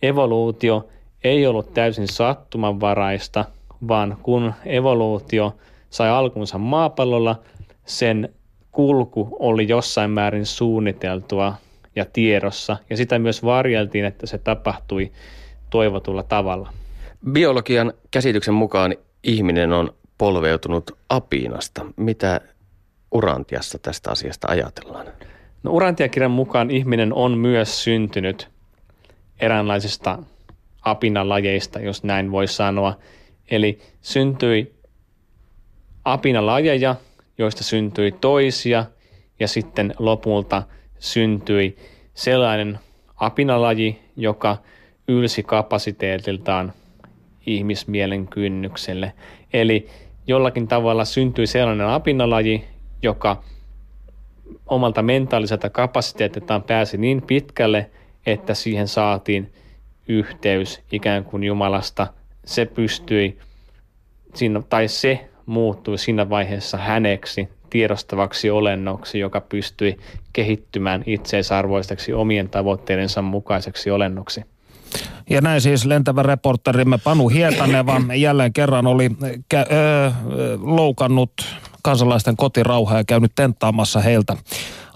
[0.02, 0.88] evoluutio
[1.26, 3.44] ei ollut täysin sattumanvaraista,
[3.88, 5.56] vaan kun evoluutio
[5.90, 7.40] sai alkunsa maapallolla,
[7.84, 8.28] sen
[8.72, 11.54] kulku oli jossain määrin suunniteltua
[11.96, 15.12] ja tiedossa, ja sitä myös varjeltiin, että se tapahtui
[15.70, 16.72] toivotulla tavalla.
[17.32, 21.86] Biologian käsityksen mukaan ihminen on polveutunut apinasta.
[21.96, 22.40] Mitä
[23.12, 25.06] Urantiassa tästä asiasta ajatellaan?
[25.62, 28.48] No Urantiakirjan mukaan ihminen on myös syntynyt
[29.40, 30.18] eräänlaisista
[30.86, 32.98] apinalajeista, jos näin voi sanoa.
[33.50, 34.74] Eli syntyi
[36.04, 36.94] apinalajeja,
[37.38, 38.84] joista syntyi toisia
[39.40, 40.62] ja sitten lopulta
[40.98, 41.76] syntyi
[42.14, 42.78] sellainen
[43.16, 44.56] apinalaji, joka
[45.08, 46.72] ylsi kapasiteetiltaan
[47.46, 49.12] ihmismielen kynnykselle.
[49.52, 49.88] Eli
[50.26, 52.64] jollakin tavalla syntyi sellainen apinalaji,
[53.02, 53.42] joka
[54.66, 57.90] omalta mentaaliselta kapasiteetiltaan pääsi niin pitkälle,
[58.26, 59.52] että siihen saatiin
[60.08, 62.06] yhteys ikään kuin Jumalasta.
[62.44, 63.38] Se pystyi,
[64.68, 69.96] tai se muuttui siinä vaiheessa häneksi, tiedostavaksi olennoksi, joka pystyi
[70.32, 74.44] kehittymään itseisarvoiseksi omien tavoitteidensa mukaiseksi olennoksi.
[75.30, 79.08] Ja näin siis lentävä reporterimme Panu Hietaneva jälleen kerran oli
[79.54, 80.10] kä- öö,
[80.60, 81.32] loukannut
[81.82, 84.36] kansalaisten kotirauhaa ja käynyt tenttaamassa heiltä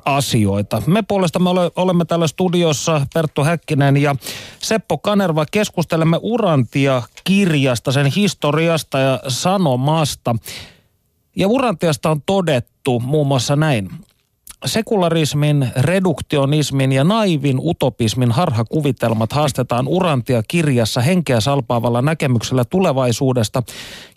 [0.04, 0.82] asioita.
[0.86, 4.16] Me puolestamme ole, olemme täällä studiossa Perttu Häkkinen ja
[4.58, 5.46] Seppo Kanerva.
[5.50, 10.36] Keskustelemme Urantia-kirjasta, sen historiasta ja sanomasta.
[11.36, 13.90] Ja Urantiasta on todettu muun muassa näin.
[14.66, 23.62] Sekularismin, reduktionismin ja naivin utopismin harhakuvitelmat haastetaan Urantia kirjassa henkeä salpaavalla näkemyksellä tulevaisuudesta,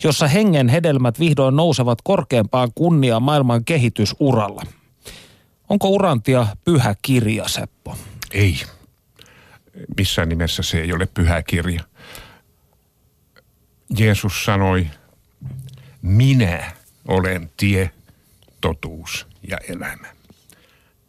[0.04, 4.62] jossa hengen hedelmät vihdoin nousevat korkeampaan kunnia maailman kehitysuralla.
[5.68, 7.98] Onko Urantia pyhä kirja, Seppo?
[8.30, 8.60] Ei.
[9.96, 11.80] Missään nimessä se ei ole pyhä kirja.
[13.98, 14.86] Jeesus sanoi,
[16.02, 16.72] minä
[17.08, 17.90] olen tie,
[18.60, 20.06] totuus ja elämä.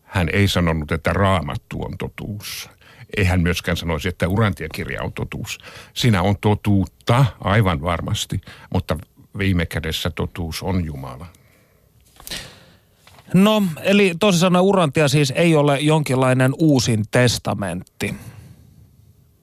[0.04, 2.70] Hän ei sanonut, että raamattu on totuus.
[3.18, 5.58] Ei hän myöskään sanoisi, että urantiakirja on totuus.
[5.94, 8.42] Siinä on totuutta aivan varmasti,
[8.74, 8.98] mutta
[9.38, 11.28] viime kädessä totuus on Jumala.
[13.34, 18.16] No, eli tosi sanoen Urantia siis ei ole jonkinlainen uusin testamentti.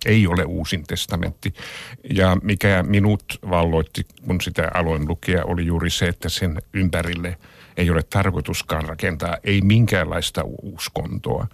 [0.06, 1.54] Ei ole uusin testamentti.
[2.10, 7.38] Ja mikä minut valloitti, kun sitä aloin lukea, oli juuri se, että sen ympärille
[7.76, 11.46] ei ole tarkoituskaan rakentaa ei minkäänlaista uskontoa,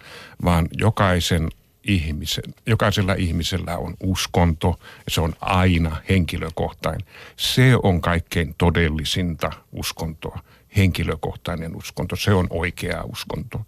[0.44, 1.48] vaan jokaisen
[1.84, 7.06] ihmisen, jokaisella ihmisellä on uskonto ja se on aina henkilökohtainen.
[7.36, 10.40] Se on kaikkein todellisinta uskontoa
[10.78, 12.16] henkilökohtainen uskonto.
[12.16, 13.60] Se on oikea uskonto.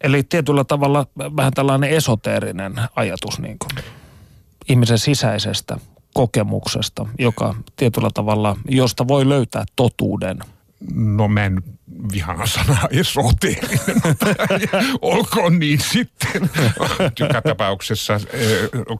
[0.00, 3.84] Eli tietyllä tavalla vähän tällainen esoteerinen ajatus niin kuin
[4.68, 5.78] ihmisen sisäisestä
[6.14, 10.38] kokemuksesta, joka tietyllä tavalla, josta voi löytää totuuden.
[10.94, 11.62] No mä en
[12.12, 14.00] vihaa sanaa esoteerinen,
[15.02, 16.50] olkoon niin sitten.
[17.20, 18.20] Joka tapauksessa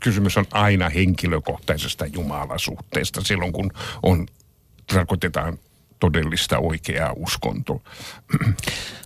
[0.00, 4.26] kysymys on aina henkilökohtaisesta jumalasuhteesta silloin, kun on
[4.94, 5.59] tarkoitetaan
[6.01, 7.81] todellista oikeaa uskontoa.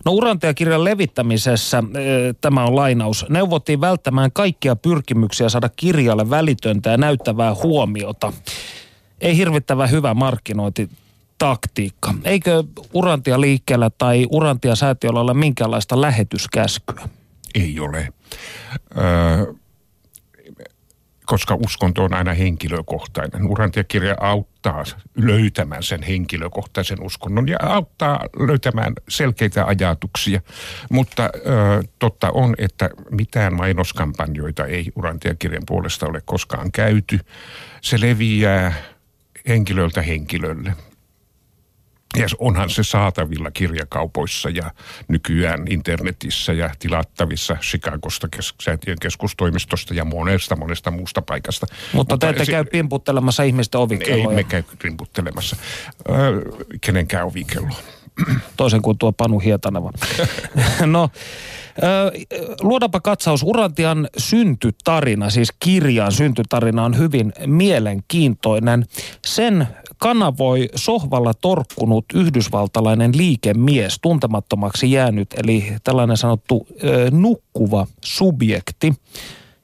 [0.05, 1.83] No Urantia-kirjan levittämisessä,
[2.41, 8.33] tämä on lainaus, neuvottiin välttämään kaikkia pyrkimyksiä saada kirjalle välitöntä ja näyttävää huomiota.
[9.21, 10.89] Ei hirvittävän hyvä markkinointi
[11.37, 12.13] taktiikka.
[12.23, 17.09] Eikö Urantia liikkeellä tai Urantia säätiöllä ole minkäänlaista lähetyskäskyä?
[17.55, 18.07] Ei ole.
[18.97, 19.53] Öö,
[21.25, 23.47] koska uskonto on aina henkilökohtainen.
[23.47, 24.83] Urantiakirja auttaa
[25.17, 30.41] löytämään sen henkilökohtaisen uskonnon ja auttaa löytämään selkeitä ajatuksia.
[30.89, 31.29] Mutta ö,
[31.99, 37.19] totta on, että mitään mainoskampanjoita ei Urantiakirjan puolesta ole koskaan käyty.
[37.81, 38.73] Se leviää
[39.47, 40.73] henkilöltä henkilölle.
[42.17, 44.71] Ja onhan se saatavilla kirjakaupoissa ja
[45.07, 51.65] nykyään internetissä ja tilattavissa Chicagosta kes- säätiön keskustoimistosta ja monesta monesta muusta paikasta.
[51.93, 55.55] Mutta te ette se- käy pimputtelemassa ihmisten Ei ovikelloja, me käy rimputtelemassa.
[56.09, 56.41] Öö,
[56.81, 57.69] kenenkään ovikello.
[58.57, 59.91] toisin kuin tuo Panu Hietaneva.
[60.85, 61.09] no,
[61.83, 62.11] ö,
[62.61, 63.43] luodaanpa katsaus.
[63.43, 68.85] Urantian syntytarina, siis kirjan syntytarina on hyvin mielenkiintoinen.
[69.25, 69.67] Sen
[70.03, 76.67] kanavoi sohvalla torkkunut yhdysvaltalainen liikemies, tuntemattomaksi jäänyt, eli tällainen sanottu
[77.11, 78.93] nukkuva subjekti,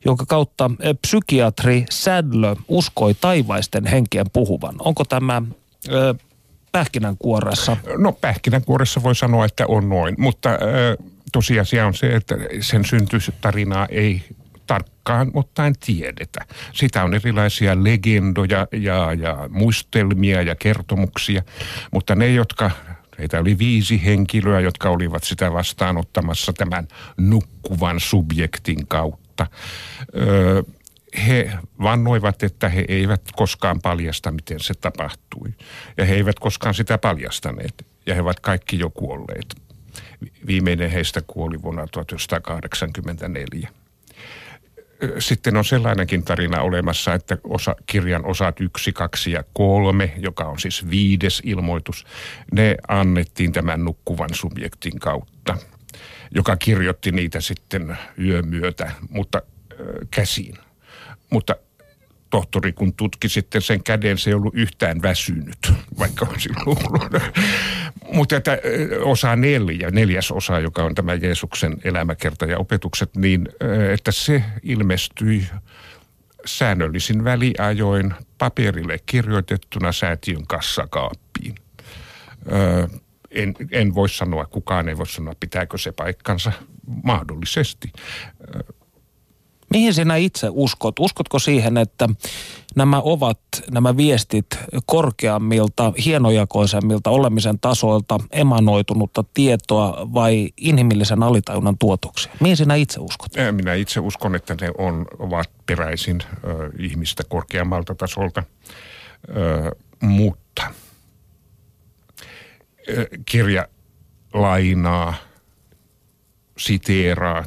[0.06, 0.72] jonka kautta
[1.02, 4.76] psykiatri Sadler uskoi taivaisten henkien puhuvan.
[4.80, 5.42] Onko tämä
[5.90, 6.16] ö,
[6.72, 10.58] pähkinänkuoressa No pähkinänkuoressa voi sanoa, että on noin, mutta ö,
[11.32, 14.22] tosiasia on se, että sen syntytarinaa ei
[14.70, 16.46] tarkkaan ottaen tiedetä.
[16.74, 21.42] Sitä on erilaisia legendoja ja, ja muistelmia ja kertomuksia,
[21.92, 22.72] mutta ne, jotka
[23.20, 29.48] Heitä oli viisi henkilöä, jotka olivat sitä vastaanottamassa tämän nukkuvan subjektin kautta.
[30.16, 30.64] Öö,
[31.28, 31.52] he
[31.84, 35.54] vannoivat, että he eivät koskaan paljasta, miten se tapahtui.
[35.98, 37.86] Ja he eivät koskaan sitä paljastaneet.
[38.06, 39.56] Ja he ovat kaikki jo kuolleet.
[40.48, 43.70] Viimeinen heistä kuoli vuonna 1984
[45.20, 50.60] sitten on sellainenkin tarina olemassa, että osa, kirjan osat yksi, kaksi ja kolme, joka on
[50.60, 52.06] siis viides ilmoitus,
[52.52, 55.58] ne annettiin tämän nukkuvan subjektin kautta,
[56.36, 59.41] joka kirjoitti niitä sitten yömyötä, mutta
[59.72, 59.78] äh,
[60.12, 60.56] käsiin.
[61.30, 61.56] Mutta
[62.30, 67.22] tohtori, kun tutki sitten sen käden, se ei ollut yhtään väsynyt, vaikka on silloin.
[68.14, 68.58] Mutta että
[69.04, 73.50] osa neljä, neljäs osa, joka on tämä Jeesuksen elämäkerta ja opetukset, niin
[73.94, 75.48] että se ilmestyi
[76.46, 81.56] säännöllisin väliajoin paperille kirjoitettuna säätiön kassakaappiin.
[82.52, 82.88] Ö,
[83.32, 86.52] en, en voi sanoa, kukaan ei voi sanoa, pitääkö se paikkansa
[87.04, 87.92] mahdollisesti.
[89.70, 91.00] Mihin sinä itse uskot?
[91.00, 92.10] Uskotko siihen, että
[92.76, 93.40] nämä ovat
[93.72, 94.46] nämä viestit
[94.86, 102.32] korkeammilta, hienojakoisemmilta olemisen tasoilta emanoitunutta tietoa vai inhimillisen alitajunnan tuotoksia?
[102.40, 103.38] Mihin sinä itse uskot?
[103.38, 108.44] Ää, Minä itse uskon, että ne on, ovat peräisin ö, ihmistä korkeammalta tasolta,
[109.38, 110.64] ö, mutta
[112.90, 113.68] ö, kirja
[114.34, 115.14] lainaa,
[116.58, 117.46] siteeraa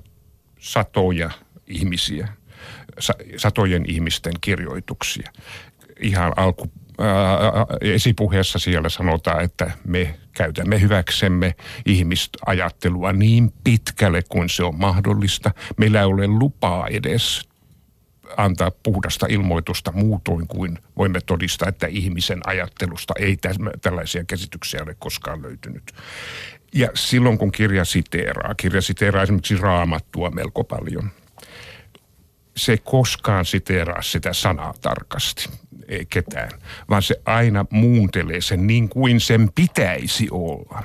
[0.59, 1.31] satoja
[1.67, 2.29] ihmisiä,
[2.99, 5.33] sa, satojen ihmisten kirjoituksia.
[6.01, 11.55] Ihan alku ää, esipuheessa siellä sanotaan, että me käytämme hyväksemme
[11.87, 15.51] ihmisajattelua niin pitkälle kuin se on mahdollista.
[15.77, 17.49] Meillä ei ole lupaa edes
[18.37, 23.39] antaa puhdasta ilmoitusta muutoin kuin voimme todistaa, että ihmisen ajattelusta ei
[23.83, 25.93] tällaisia käsityksiä ole koskaan löytynyt.
[26.75, 31.11] Ja silloin kun kirja siteeraa, kirja siteeraa esimerkiksi raamattua melko paljon,
[32.63, 35.49] se ei koskaan siteeraa sitä sanaa tarkasti,
[35.89, 36.51] ei ketään,
[36.91, 40.83] vaan se aina muuntelee sen niin kuin sen pitäisi olla.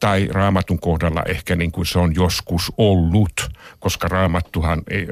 [0.00, 5.06] Tai raamatun kohdalla ehkä niin kuin se on joskus ollut, koska raamattuhan ei,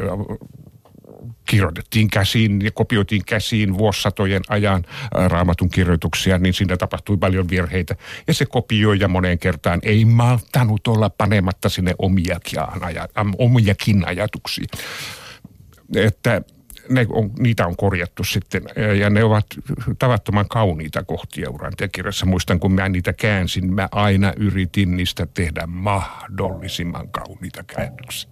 [1.50, 4.84] kirjoitettiin käsiin ja kopioitiin käsiin vuosisatojen ajan
[5.14, 7.96] ää, raamatun kirjoituksia, niin siinä tapahtui paljon virheitä.
[8.26, 11.94] Ja se kopioi ja moneen kertaan ei malttanut olla panematta sinne
[13.38, 14.66] omiakin ajatuksia.
[15.96, 16.42] Että
[16.88, 18.62] ne on, niitä on korjattu sitten
[18.98, 19.46] ja ne ovat
[19.98, 22.26] tavattoman kauniita kohtia urantekirjassa.
[22.26, 28.30] Muistan, kun mä niitä käänsin, mä aina yritin niistä tehdä mahdollisimman kauniita käännöksiä.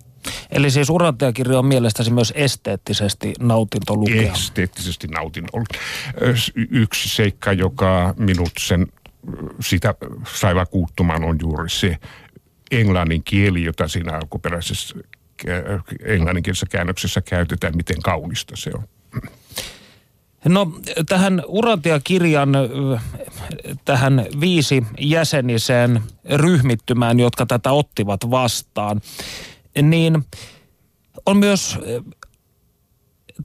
[0.50, 4.32] Eli siis urantiakirja on mielestäsi myös esteettisesti nautinto lukea.
[4.32, 5.68] esteettisesti nautin ollut.
[6.22, 8.86] Ö, s- Yksi seikka, joka minut sen
[9.60, 9.94] sitä
[10.34, 11.96] sai vakuuttumaan on juuri se
[12.70, 14.96] englannin kieli, jota siinä alkuperäisessä
[16.04, 18.84] englanninkielisessä käännöksessä käytetään, miten kaunista se on.
[20.44, 20.72] No
[21.08, 22.52] tähän Urantia-kirjan
[23.84, 29.00] tähän viisi jäseniseen ryhmittymään, jotka tätä ottivat vastaan,
[29.82, 30.24] niin
[31.26, 31.78] on myös,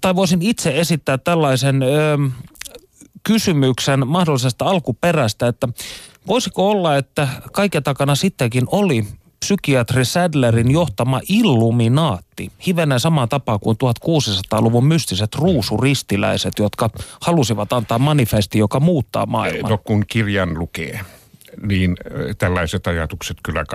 [0.01, 2.17] tai voisin itse esittää tällaisen ö,
[3.23, 5.67] kysymyksen mahdollisesta alkuperästä, että
[6.27, 9.07] voisiko olla, että kaiken takana sittenkin oli
[9.43, 16.89] psykiatri Sadlerin johtama illuminaatti, hivenen samaan tapaan kuin 1600-luvun mystiset ruusuristiläiset, jotka
[17.21, 19.71] halusivat antaa manifesti, joka muuttaa maailman.
[19.71, 20.99] No kun kirjan lukee,
[21.63, 21.97] niin
[22.37, 23.65] tällaiset ajatukset kyllä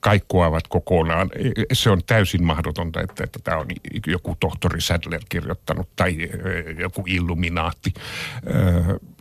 [0.00, 1.30] kaikkoavat kokonaan.
[1.72, 3.66] Se on täysin mahdotonta, että, että tämä on
[4.06, 6.16] joku tohtori Sadler kirjoittanut tai
[6.78, 7.94] joku illuminaatti.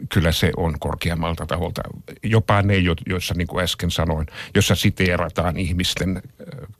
[0.09, 1.81] Kyllä se on korkeammalta taholta.
[2.23, 2.75] Jopa ne,
[3.05, 6.21] joissa niin kuin äsken sanoin, jossa siteerataan ihmisten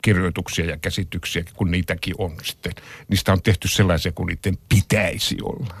[0.02, 2.72] kirjoituksia ja käsityksiä, kun niitäkin on sitten.
[3.08, 5.74] Niistä on tehty sellaisia kuin niiden pitäisi olla.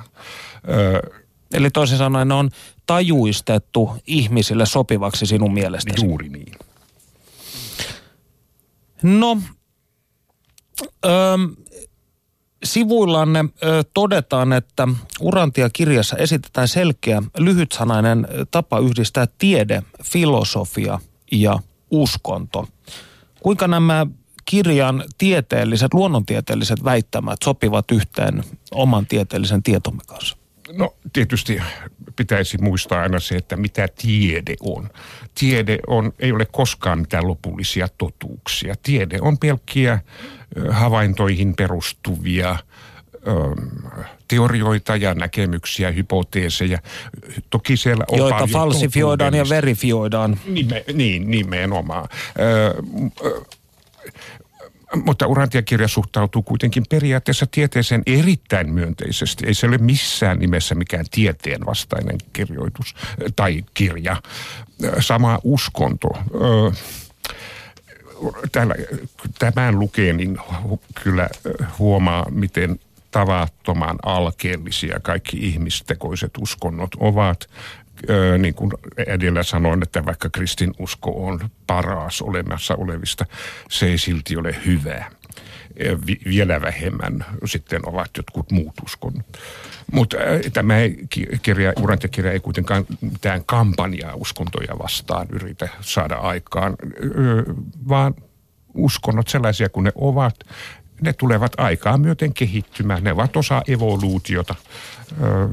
[1.52, 2.50] Eli toisin sanoen ne on
[2.86, 6.06] tajuistettu ihmisille sopivaksi sinun mielestäsi.
[6.06, 6.52] Juuri niin.
[9.02, 9.38] No,
[11.04, 11.10] ö,
[12.64, 14.88] sivuillanne ö, todetaan, että
[15.20, 20.98] Urantia-kirjassa esitetään selkeä, lyhytsanainen tapa yhdistää tiede, filosofia
[21.32, 21.58] ja
[21.90, 22.68] uskonto.
[23.40, 24.06] Kuinka nämä
[24.44, 30.36] kirjan tieteelliset, luonnontieteelliset väittämät sopivat yhteen oman tieteellisen tietomme kanssa?
[30.72, 31.58] No tietysti
[32.16, 34.90] pitäisi muistaa aina se, että mitä tiede on.
[35.34, 38.74] Tiede on, ei ole koskaan mitään lopullisia totuuksia.
[38.82, 40.00] Tiede on pelkkiä
[40.70, 42.56] havaintoihin perustuvia
[44.28, 46.78] teorioita ja näkemyksiä, hypoteeseja.
[47.50, 50.38] Toki siellä on Joita falsifioidaan ja verifioidaan.
[50.46, 52.08] Nime, niin, nimenomaan.
[52.38, 52.74] Ö,
[53.24, 53.42] ö,
[54.94, 59.46] mutta Urantia-kirja suhtautuu kuitenkin periaatteessa tieteeseen erittäin myönteisesti.
[59.46, 62.94] Ei se ole missään nimessä mikään tieteen vastainen kirjoitus
[63.36, 64.22] tai kirja.
[65.00, 66.08] Sama uskonto.
[68.52, 68.74] Täällä,
[69.38, 70.38] tämän lukee, niin
[71.02, 71.28] kyllä
[71.78, 72.80] huomaa, miten
[73.10, 77.48] tavattoman alkeellisia kaikki ihmistekoiset uskonnot ovat
[78.38, 83.26] niin kuin edellä sanoin, että vaikka kristinusko on paras olemassa olevista,
[83.70, 85.04] se ei silti ole hyvä.
[86.24, 89.26] Vielä vähemmän sitten ovat jotkut muut uskonnot.
[89.92, 90.16] Mutta
[90.52, 90.74] tämä
[91.42, 96.76] kirja, Urantia-kirja ei kuitenkaan mitään kampanjaa uskontoja vastaan yritä saada aikaan,
[97.88, 98.14] vaan
[98.74, 100.34] uskonnot sellaisia kuin ne ovat,
[101.00, 103.04] ne tulevat aikaa myöten kehittymään.
[103.04, 104.54] Ne ovat osa evoluutiota.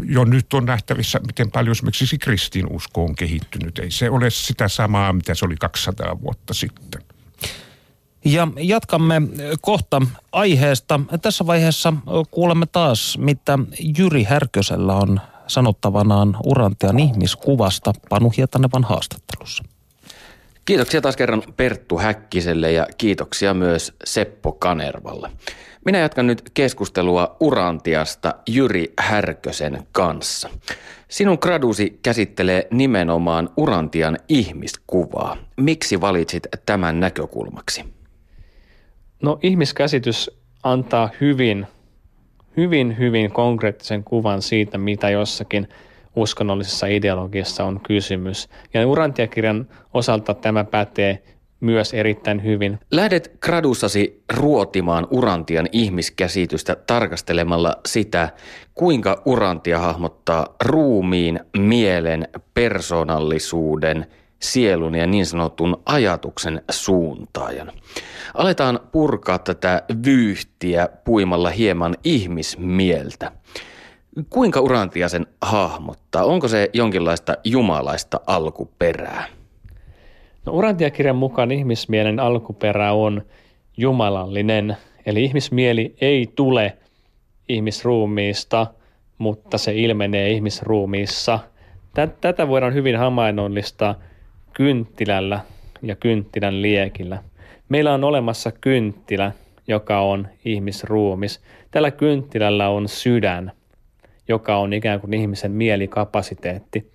[0.06, 3.80] Jo nyt on nähtävissä, miten paljon esimerkiksi kristinusko on kehittynyt.
[3.80, 7.02] Ei se ole sitä samaa, mitä se oli 200 vuotta sitten.
[8.26, 9.22] Ja jatkamme
[9.62, 10.02] kohta
[10.32, 11.00] aiheesta.
[11.22, 11.94] Tässä vaiheessa
[12.32, 13.60] kuulemme taas, mitä
[13.98, 19.64] Jyri Härkösellä on sanottavanaan Urantian ihmiskuvasta Panu Hietanevan haastattelussa.
[20.66, 25.32] Kiitoksia taas kerran Perttu Häkkiselle ja kiitoksia myös Seppo Kanervalle.
[25.86, 30.50] Minä jatkan nyt keskustelua Urantiasta Jyri Härkösen kanssa.
[31.08, 35.38] Sinun gradusi käsittelee nimenomaan Urantian ihmiskuvaa.
[35.58, 37.86] Miksi valitsit tämän näkökulmaksi?
[39.22, 40.32] No ihmiskäsitys
[40.64, 41.68] antaa hyvin,
[42.58, 45.68] hyvin, hyvin konkreettisen kuvan siitä, mitä jossakin–
[46.16, 48.50] uskonnollisessa ideologiassa on kysymys.
[48.74, 51.24] Ja Urantia-kirjan osalta tämä pätee
[51.64, 52.80] myös erittäin hyvin.
[52.92, 58.30] Lähdet gradussasi ruotimaan Urantian ihmiskäsitystä tarkastelemalla sitä,
[58.74, 64.06] kuinka Urantia hahmottaa ruumiin, mielen, persoonallisuuden,
[64.40, 67.72] sielun ja niin sanotun ajatuksen suuntaajan.
[68.34, 73.32] Aletaan purkaa tätä vyyhtiä puimalla hieman ihmismieltä.
[74.30, 76.24] Kuinka Urantia sen hahmottaa?
[76.26, 79.43] Onko se jonkinlaista jumalaista alkuperää?
[80.46, 83.22] No Urantia-kirjan mukaan ihmismielen alkuperä on
[83.78, 86.78] jumalallinen, eli ihmismieli ei tule
[87.50, 88.68] ihmisruumiista,
[89.18, 91.40] mutta se ilmenee ihmisruumiissa.
[92.22, 93.96] Tätä voidaan hyvin havainnollista
[94.54, 95.40] kynttilällä
[95.82, 97.24] ja kynttilän liekillä.
[97.70, 99.32] Meillä on olemassa kynttilä,
[99.68, 101.42] joka on ihmisruumis.
[101.72, 103.52] Tällä kynttilällä on sydän–
[104.28, 106.92] joka on ikään kuin ihmisen mielikapasiteetti.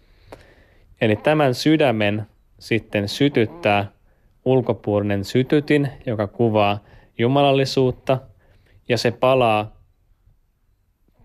[1.00, 2.26] Eli tämän sydämen
[2.58, 3.92] sitten sytyttää
[4.44, 6.84] ulkopuolinen sytytin, joka kuvaa
[7.18, 8.18] jumalallisuutta,
[8.88, 9.78] ja se palaa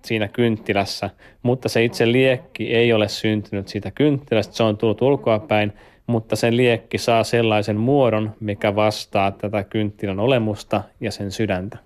[0.06, 1.10] siinä kynttilässä,
[1.44, 5.74] mutta se itse liekki ei ole syntynyt siitä kynttilästä, se on tullut ulkoapäin,
[6.08, 11.78] mutta sen liekki saa sellaisen muodon, mikä vastaa tätä kynttilän olemusta ja sen sydäntä.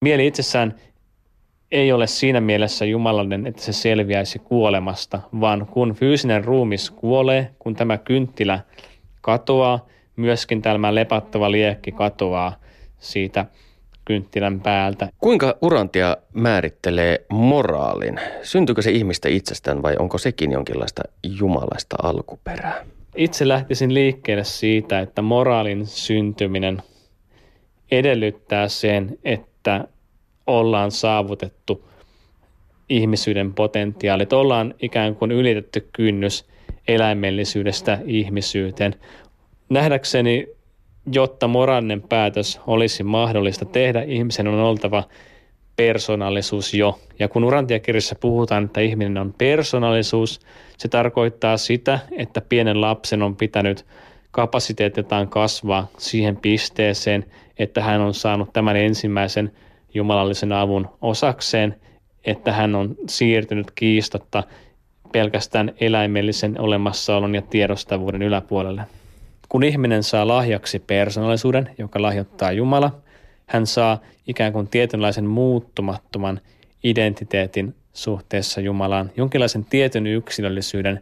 [0.00, 0.74] Mieli itsessään
[1.72, 7.74] ei ole siinä mielessä jumalallinen, että se selviäisi kuolemasta, vaan kun fyysinen ruumis kuolee, kun
[7.74, 8.60] tämä kynttilä
[9.22, 12.56] katoaa, myöskin tämä lepattava liekki katoaa
[12.98, 13.46] siitä
[14.04, 15.08] kynttilän päältä.
[15.18, 18.20] Kuinka Urantia määrittelee moraalin?
[18.42, 22.86] Syntyykö se ihmistä itsestään vai onko sekin jonkinlaista jumalaista alkuperää?
[23.16, 26.82] Itse lähtisin liikkeelle siitä, että moraalin syntyminen
[27.90, 29.84] edellyttää sen, että
[30.46, 31.88] ollaan saavutettu
[32.88, 36.46] ihmisyyden potentiaali, että ollaan ikään kuin ylitetty kynnys,
[36.88, 38.94] eläimellisyydestä ihmisyyteen.
[39.68, 40.46] Nähdäkseni,
[41.12, 45.04] jotta moraalinen päätös olisi mahdollista tehdä, ihmisen on oltava
[45.76, 46.98] persoonallisuus jo.
[47.18, 50.40] Ja kun urantiakirjassa puhutaan, että ihminen on persoonallisuus,
[50.78, 53.86] se tarkoittaa sitä, että pienen lapsen on pitänyt
[54.30, 57.24] kapasiteetiltaan kasvaa siihen pisteeseen,
[57.58, 59.52] että hän on saanut tämän ensimmäisen
[59.94, 61.76] jumalallisen avun osakseen,
[62.24, 64.42] että hän on siirtynyt kiistatta
[65.12, 68.82] pelkästään eläimellisen olemassaolon ja tiedostavuuden yläpuolelle.
[69.48, 73.00] Kun ihminen saa lahjaksi persoonallisuuden, joka lahjoittaa Jumala,
[73.46, 76.40] hän saa ikään kuin tietynlaisen muuttumattoman
[76.84, 81.00] identiteetin suhteessa Jumalaan, jonkinlaisen tietyn yksilöllisyyden.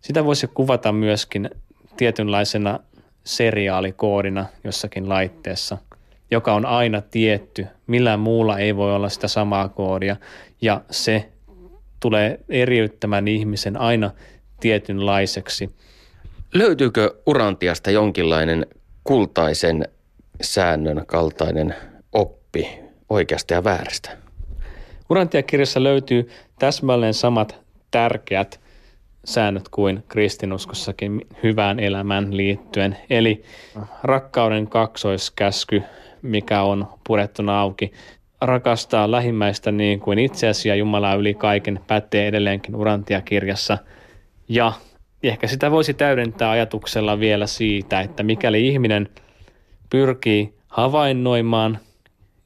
[0.00, 1.50] Sitä voisi kuvata myöskin
[1.96, 2.80] tietynlaisena
[3.24, 5.78] seriaalikoodina jossakin laitteessa,
[6.30, 7.66] joka on aina tietty.
[7.86, 10.16] Millään muulla ei voi olla sitä samaa koodia
[10.62, 11.31] ja se
[12.02, 14.10] tulee eriyttämään ihmisen aina
[14.60, 15.70] tietynlaiseksi.
[16.54, 18.66] Löytyykö Urantiasta jonkinlainen
[19.04, 19.88] kultaisen
[20.40, 21.74] säännön kaltainen
[22.12, 22.68] oppi
[23.08, 24.10] oikeasta ja väärästä?
[25.10, 28.60] Urantia-kirjassa löytyy täsmälleen samat tärkeät
[29.24, 32.96] säännöt kuin kristinuskossakin hyvään elämään liittyen.
[33.10, 33.42] Eli
[34.02, 35.82] rakkauden kaksoiskäsky,
[36.22, 37.92] mikä on purettuna auki.
[38.42, 43.78] Rakastaa lähimmäistä niin kuin itseäsi ja Jumalaa yli kaiken pätee edelleenkin Urantia-kirjassa.
[44.48, 44.72] Ja
[45.22, 49.08] ehkä sitä voisi täydentää ajatuksella vielä siitä, että mikäli ihminen
[49.90, 51.78] pyrkii havainnoimaan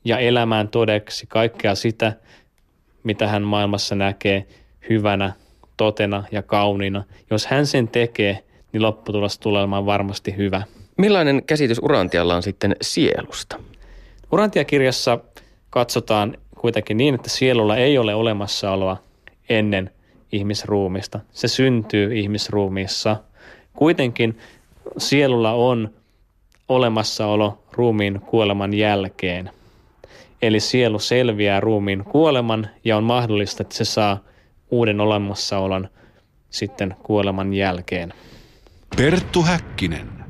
[0.05, 2.13] ja elämään todeksi kaikkea sitä,
[3.03, 4.47] mitä hän maailmassa näkee
[4.89, 5.33] hyvänä
[5.77, 7.05] totena ja kauniina.
[7.31, 10.63] Jos hän sen tekee, niin lopputulos tulee olemaan varmasti hyvä.
[10.99, 13.57] Millainen käsitys Urantialla on sitten sielusta?
[14.33, 15.19] Urantia-kirjassa
[15.77, 18.97] katsotaan kuitenkin niin, että sielulla ei ole olemassaoloa
[19.49, 19.91] ennen
[20.33, 21.21] ihmisruumista.
[21.33, 23.17] Se syntyy ihmisruumiissa.
[23.73, 24.39] Kuitenkin
[24.99, 25.91] sielulla on
[26.69, 29.51] olemassaolo ruumiin kuoleman jälkeen.
[30.43, 34.19] Eli sielu selviää ruumiin kuoleman ja on mahdollista, että se saa
[34.71, 35.89] uuden olemassaolon
[36.51, 38.13] sitten kuoleman jälkeen.
[38.97, 40.26] Perttu Häkkinen.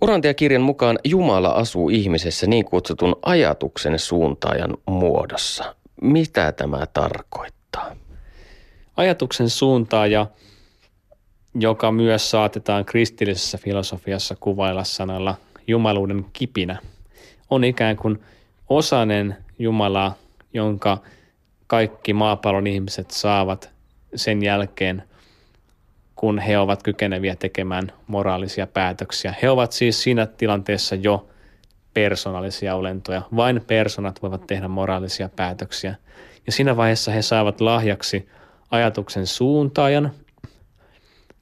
[0.00, 5.74] Urantia-kirjan mukaan Jumala asuu ihmisessä niin kutsutun ajatuksen suuntaajan muodossa.
[6.00, 7.96] Mitä tämä tarkoittaa?
[8.96, 10.26] Ajatuksen suuntaaja,
[11.54, 15.34] joka myös saatetaan kristillisessä filosofiassa kuvailla sanalla
[15.66, 16.78] jumaluuden kipinä,
[17.50, 18.22] on ikään kuin
[18.68, 20.14] osanen Jumalaa,
[20.52, 20.98] jonka–
[21.66, 23.70] kaikki maapallon ihmiset saavat
[24.14, 25.02] sen jälkeen,
[26.16, 29.34] kun he ovat kykeneviä tekemään moraalisia päätöksiä.
[29.42, 31.28] He ovat siis siinä tilanteessa jo
[31.94, 33.22] persoonallisia olentoja.
[33.36, 35.94] Vain personat voivat tehdä moraalisia päätöksiä.
[36.46, 38.28] Ja siinä vaiheessa he saavat lahjaksi
[38.70, 40.10] ajatuksen suuntaajan.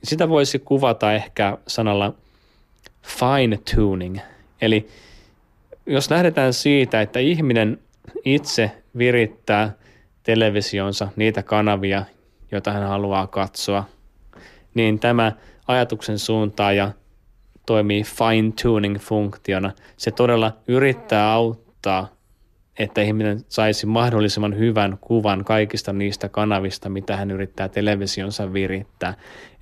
[0.05, 2.15] Sitä voisi kuvata ehkä sanalla
[3.03, 4.19] fine tuning.
[4.61, 4.89] Eli
[5.87, 7.79] jos lähdetään siitä, että ihminen
[8.25, 9.73] itse virittää–
[10.25, 12.05] televisionsa, niitä kanavia,
[12.53, 13.85] joita hän haluaa katsoa,
[14.75, 15.33] niin tämä
[15.69, 16.91] ajatuksen suuntaaja
[17.67, 19.73] toimii fine-tuning-funktiona.
[19.97, 22.09] Se todella yrittää auttaa,
[22.79, 29.15] että ihminen saisi mahdollisimman hyvän kuvan kaikista niistä kanavista, mitä hän yrittää televisionsa virittää.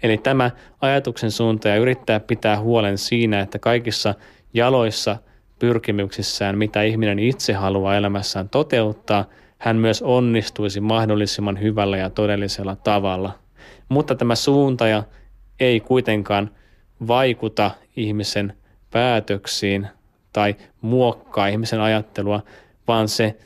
[0.03, 0.51] Eli tämä
[0.81, 4.15] ajatuksen suuntaaja yrittää pitää huolen siinä, että kaikissa
[4.55, 5.17] jaloissa
[5.59, 9.25] pyrkimyksissään, mitä ihminen itse haluaa elämässään toteuttaa–
[9.63, 13.39] hän myös onnistuisi mahdollisimman hyvällä ja todellisella tavalla.
[13.93, 15.03] Mutta tämä suuntaja
[15.61, 16.51] ei kuitenkaan
[17.07, 18.57] vaikuta ihmisen
[18.91, 19.89] päätöksiin
[20.33, 22.43] tai muokkaa ihmisen ajattelua,
[22.89, 23.37] vaan se,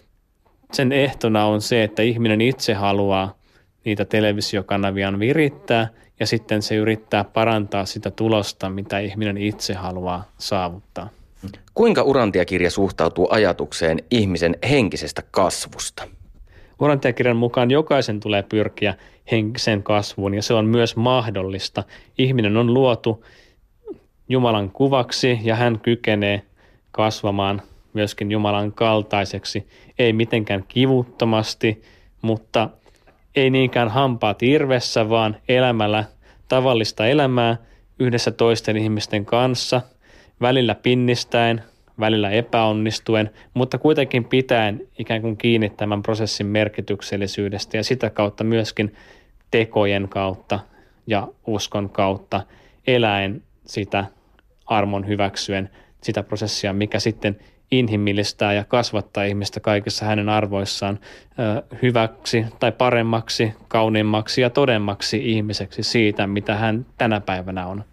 [0.73, 3.35] sen ehtona on se, että ihminen itse haluaa
[3.85, 5.89] niitä televisiokanavia virittää
[6.21, 11.09] ja sitten se yrittää parantaa sitä tulosta, mitä ihminen itse haluaa saavuttaa.
[11.75, 16.09] Kuinka Urantiakirja suhtautuu ajatukseen ihmisen henkisestä kasvusta?
[16.81, 18.95] Urantiakirjan mukaan jokaisen tulee pyrkiä
[19.31, 21.85] henkiseen kasvuun ja se on myös mahdollista.
[22.19, 23.25] Ihminen on luotu
[24.29, 26.43] Jumalan kuvaksi ja hän kykenee
[26.91, 27.63] kasvamaan
[27.93, 29.69] myöskin Jumalan kaltaiseksi,
[29.99, 31.83] ei mitenkään kivuttomasti,
[32.23, 32.71] mutta
[33.37, 36.05] ei niinkään hampaat irvessä, vaan elämällä
[36.49, 37.57] tavallista elämää
[37.99, 39.83] yhdessä toisten ihmisten kanssa–
[40.41, 41.63] välillä pinnistäen,
[42.01, 48.95] välillä epäonnistuen, mutta kuitenkin pitäen ikään kuin kiinni tämän prosessin merkityksellisyydestä ja sitä kautta myöskin
[49.51, 50.61] tekojen kautta
[51.07, 52.41] ja uskon kautta
[52.87, 54.05] eläen sitä
[54.67, 55.71] armon hyväksyen
[56.03, 57.39] sitä prosessia, mikä sitten
[57.71, 60.99] inhimillistää ja kasvattaa ihmistä kaikissa hänen arvoissaan
[61.83, 67.85] hyväksi tai paremmaksi, kauniimmaksi ja todemmaksi ihmiseksi siitä, mitä hän tänä päivänä on.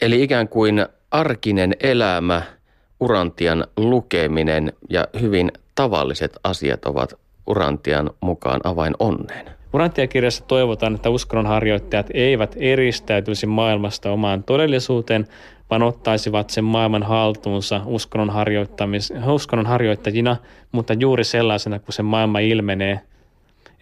[0.00, 2.42] Eli ikään kuin arkinen elämä,
[3.02, 7.14] Urantian lukeminen ja hyvin tavalliset asiat ovat
[7.46, 9.46] Urantian mukaan avain onneen.
[9.72, 15.28] Urantia-kirjassa toivotaan, että uskonnonharjoittajat eivät eristäytyisi maailmasta omaan todellisuuteen,
[15.70, 20.36] vaan ottaisivat sen maailman haltuunsa uskonnon, harjoittajina,
[20.72, 23.00] mutta juuri sellaisena kuin se maailma ilmenee.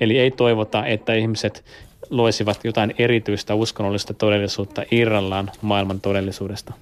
[0.01, 1.65] Eli ei toivota, että ihmiset
[2.11, 6.75] loisivat jotain erityistä uskonnollista todellisuutta irrallaan maailman todellisuudesta.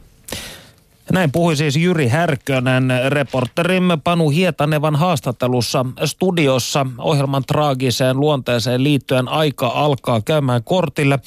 [1.12, 9.66] Näin puhui siis Jyri Härkönen, reporterimme Panu Hietanevan haastattelussa studiossa ohjelman traagiseen luonteeseen liittyen aika
[9.66, 11.18] alkaa käymään kortille.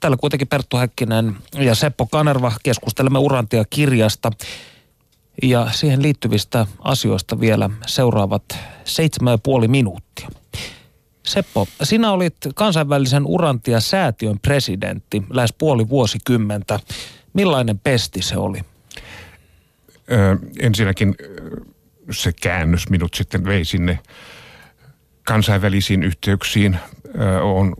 [0.00, 4.30] Täällä kuitenkin Perttu Häkkinen ja Seppo Kanerva keskustelemme Urantia kirjasta
[5.42, 8.44] ja siihen liittyvistä asioista vielä seuraavat
[8.84, 10.28] seitsemän ja puoli minuuttia.
[11.26, 16.80] Seppo, sinä olit kansainvälisen Urantia-säätiön presidentti lähes puoli vuosikymmentä.
[17.32, 18.60] Millainen pesti se oli?
[20.12, 21.14] Ö, ensinnäkin
[22.10, 23.98] se käännös minut sitten vei sinne
[25.24, 26.78] kansainvälisiin yhteyksiin.
[27.20, 27.74] Ö, on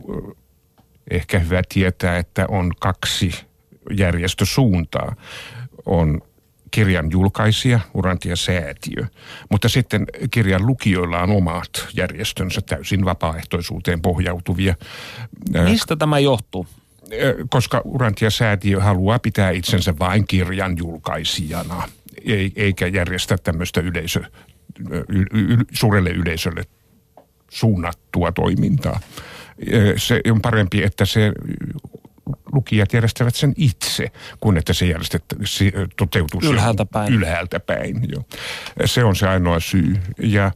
[1.11, 3.31] ehkä hyvä tietää, että on kaksi
[3.97, 5.15] järjestösuuntaa.
[5.85, 6.21] On
[6.71, 9.05] kirjan julkaisija, Urantia säätiö,
[9.49, 14.75] mutta sitten kirjan lukijoilla on omat järjestönsä täysin vapaaehtoisuuteen pohjautuvia.
[15.63, 16.67] Mistä tämä johtuu?
[17.49, 21.89] Koska Urantia säätiö haluaa pitää itsensä vain kirjan julkaisijana,
[22.55, 24.21] eikä järjestä tämmöistä yleisö,
[25.71, 26.63] suurelle yleisölle
[27.49, 28.99] suunnattua toimintaa.
[29.97, 31.31] Se on parempi, että se
[32.53, 34.85] lukijat järjestävät sen itse, kun että se,
[35.45, 37.13] se toteutuu ylhäältä päin.
[37.13, 38.25] Ylhäältä päin jo.
[38.85, 39.95] Se on se ainoa syy.
[40.19, 40.51] Ja ä,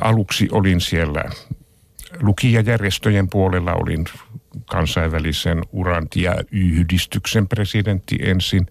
[0.00, 1.24] aluksi olin siellä
[2.20, 4.04] lukijajärjestöjen puolella, olin
[4.66, 8.66] kansainvälisen Urantia-yhdistyksen presidentti ensin.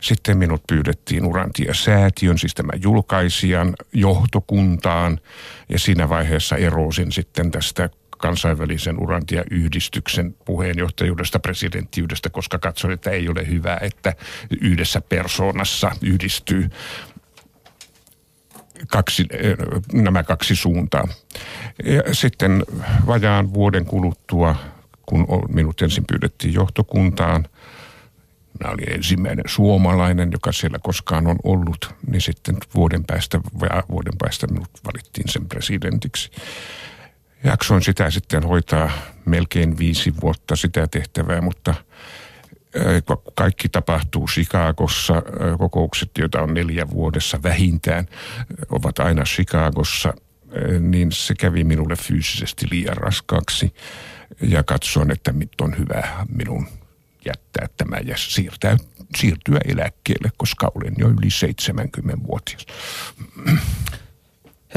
[0.00, 5.20] Sitten minut pyydettiin Urantia-säätiön, siis tämän julkaisijan johtokuntaan.
[5.68, 13.46] Ja siinä vaiheessa erosin sitten tästä kansainvälisen Urantia-yhdistyksen puheenjohtajuudesta, presidenttiydestä, koska katsoin, että ei ole
[13.46, 14.14] hyvä, että
[14.60, 16.70] yhdessä persoonassa yhdistyy
[18.88, 19.26] kaksi,
[19.92, 21.08] nämä kaksi suuntaa.
[21.84, 22.64] Ja sitten
[23.06, 24.56] vajaan vuoden kuluttua,
[25.10, 27.46] kun minut ensin pyydettiin johtokuntaan,
[28.58, 33.40] minä olin ensimmäinen suomalainen, joka siellä koskaan on ollut, niin sitten vuoden päästä,
[33.90, 36.30] vuoden päästä minut valittiin sen presidentiksi
[37.44, 38.90] jaksoin sitä sitten hoitaa
[39.24, 41.74] melkein viisi vuotta sitä tehtävää, mutta
[43.34, 45.22] kaikki tapahtuu Chicagossa.
[45.58, 48.06] Kokoukset, joita on neljä vuodessa vähintään,
[48.70, 50.14] ovat aina Chicagossa.
[50.80, 53.74] Niin se kävi minulle fyysisesti liian raskaaksi
[54.42, 56.66] ja katsoin, että nyt on hyvä minun
[57.26, 58.76] jättää tämä ja siirtää,
[59.16, 62.66] siirtyä eläkkeelle, koska olen jo yli 70-vuotias.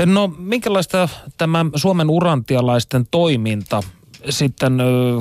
[0.05, 3.83] No minkälaista tämä Suomen urantialaisten toiminta
[4.29, 4.77] sitten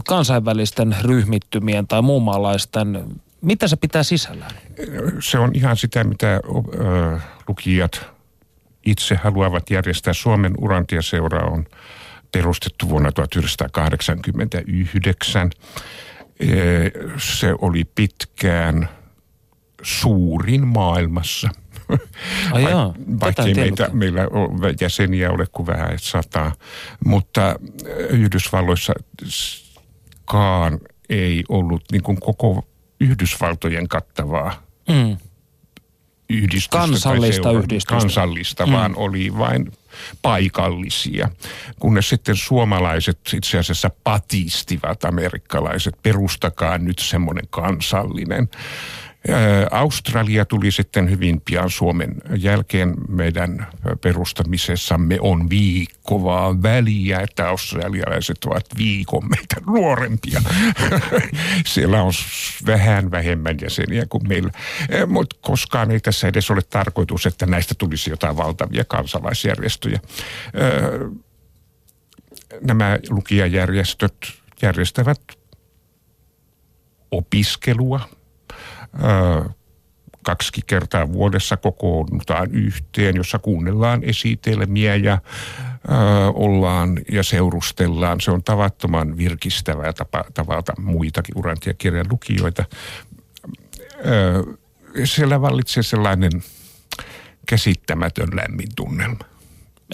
[0.08, 3.04] kansainvälisten ryhmittymien tai muunmaalaisten,
[3.40, 4.50] mitä se pitää sisällään?
[5.20, 6.40] Se on ihan sitä, mitä
[7.48, 8.06] lukijat
[8.86, 10.12] itse haluavat järjestää.
[10.12, 11.66] Suomen urantiaseura on
[12.32, 15.50] perustettu vuonna 1989.
[17.18, 18.88] Se oli pitkään
[19.82, 21.48] suurin maailmassa–
[22.52, 26.52] Ai jaa, vaikka ei meitä, meillä ole jäseniä ole kuin vähän sata.
[27.04, 27.56] Mutta äh,
[28.10, 28.92] Yhdysvalloissa
[30.24, 30.78] kaan
[31.08, 32.68] ei ollut niin kuin koko
[33.00, 35.16] Yhdysvaltojen kattavaa mm.
[36.30, 36.78] yhdistystä.
[36.78, 38.00] Kansallista yhdistystä.
[38.00, 38.72] Kansallista, mm.
[38.72, 39.72] vaan oli vain
[40.22, 41.28] paikallisia.
[41.78, 48.48] Kunnes sitten suomalaiset itse asiassa patistivat amerikkalaiset, perustakaa nyt semmoinen kansallinen.
[49.70, 52.94] Australia tuli sitten hyvin pian Suomen jälkeen.
[53.08, 53.66] Meidän
[54.00, 60.42] perustamisessamme on viikko vaan väliä, että australialaiset ovat viikon meitä nuorempia.
[61.66, 62.12] Siellä on
[62.66, 64.52] vähän vähemmän jäseniä kuin meillä.
[65.06, 70.00] Mutta koskaan ei tässä edes ole tarkoitus, että näistä tulisi jotain valtavia kansalaisjärjestöjä.
[72.60, 74.16] Nämä lukijajärjestöt
[74.62, 75.20] järjestävät
[77.10, 78.00] opiskelua–
[80.22, 85.88] kaksi kertaa vuodessa kokoonnutaan yhteen, jossa kuunnellaan esitelmiä ja ö,
[86.34, 88.20] ollaan ja seurustellaan.
[88.20, 92.64] Se on tavattoman virkistävää tapa, tavata muitakin urantiakirjan lukijoita.
[94.06, 94.44] Ö,
[95.04, 96.32] siellä vallitsee sellainen
[97.48, 99.31] käsittämätön lämmin tunnelma.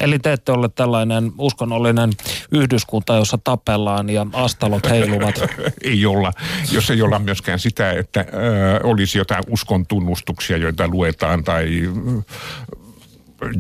[0.01, 2.11] Eli te ette ole tällainen uskonnollinen
[2.53, 5.40] yhdyskunta, jossa tapellaan ja astalot heiluvat.
[5.84, 6.32] ei olla,
[6.72, 11.68] jos ei olla myöskään sitä, että ö, olisi jotain uskon tunnustuksia, joita luetaan tai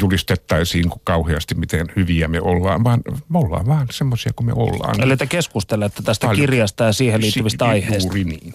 [0.00, 5.02] julistettaisiin kauheasti, miten hyviä me ollaan, vaan me ollaan vaan semmoisia kuin me ollaan.
[5.02, 6.40] Eli te keskustelette tästä Paljon.
[6.40, 8.06] kirjasta ja siihen liittyvistä si- aiheista.
[8.06, 8.54] Juuri niin.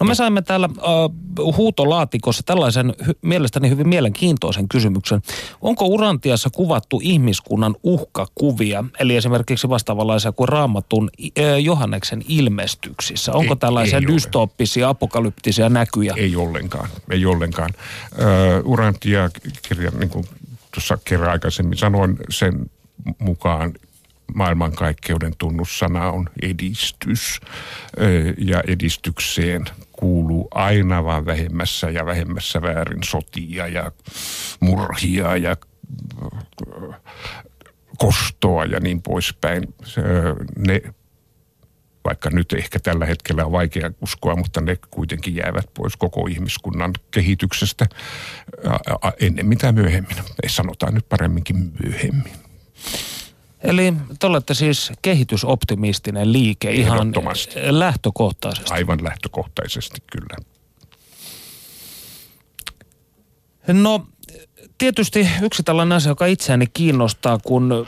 [0.00, 0.68] No me saimme täällä
[1.38, 5.22] uh, huutolaatikossa tällaisen hy- mielestäni hyvin mielenkiintoisen kysymyksen.
[5.60, 13.32] Onko Urantiassa kuvattu ihmiskunnan uhkakuvia, eli esimerkiksi vastaavanlaisia kuin Raamatun uh, Johanneksen ilmestyksissä?
[13.32, 14.90] Onko ei, tällaisia ei dystooppisia, ole.
[14.90, 16.14] apokalyptisia näkyjä?
[16.16, 17.70] Ei ollenkaan, ei ollenkaan.
[18.12, 19.30] Uh, Urantia
[19.68, 20.24] kirja, niin kuin
[20.74, 22.70] tuossa kerran aikaisemmin sanoin sen
[23.18, 23.74] mukaan
[24.34, 27.40] maailmankaikkeuden tunnussana on edistys.
[28.38, 33.92] Ja edistykseen kuuluu aina vaan vähemmässä ja vähemmässä väärin sotia ja
[34.60, 35.56] murhia ja
[37.98, 39.74] kostoa ja niin poispäin.
[40.58, 40.82] Ne
[42.04, 46.92] vaikka nyt ehkä tällä hetkellä on vaikea uskoa, mutta ne kuitenkin jäävät pois koko ihmiskunnan
[47.10, 47.86] kehityksestä
[49.20, 50.16] ennen mitä myöhemmin.
[50.42, 52.32] Ei sanotaan nyt paremminkin myöhemmin.
[53.60, 57.12] Eli te olette siis kehitysoptimistinen liike ihan
[57.70, 58.74] lähtökohtaisesti.
[58.74, 60.36] Aivan lähtökohtaisesti, kyllä.
[63.72, 64.06] No
[64.78, 67.86] tietysti yksi tällainen asia, joka itseäni kiinnostaa, kun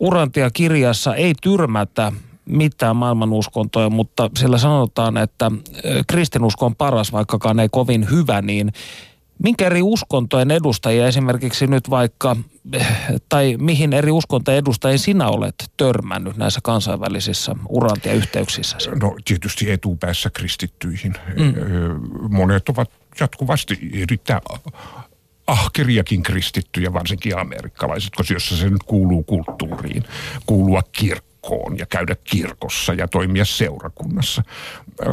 [0.00, 2.12] Urantia kirjassa ei tyrmätä
[2.50, 5.50] mitään maailmanuskontoja, mutta siellä sanotaan, että
[6.06, 8.72] kristinusko on paras, vaikkakaan ei kovin hyvä, niin
[9.42, 12.36] minkä eri uskontojen edustajia esimerkiksi nyt vaikka,
[13.28, 18.76] tai mihin eri uskontojen edustajia sinä olet törmännyt näissä kansainvälisissä urantia-yhteyksissä?
[19.00, 21.14] No tietysti etupäässä kristittyihin.
[21.36, 21.54] Mm.
[22.36, 22.90] Monet ovat
[23.20, 24.40] jatkuvasti erittäin
[25.46, 30.04] ahkeriakin kristittyjä, varsinkin amerikkalaiset, koska jos se nyt kuuluu kulttuuriin,
[30.46, 34.42] kuulua kirkkoon kirkkoon ja käydä kirkossa ja toimia seurakunnassa.
[35.02, 35.12] Öö,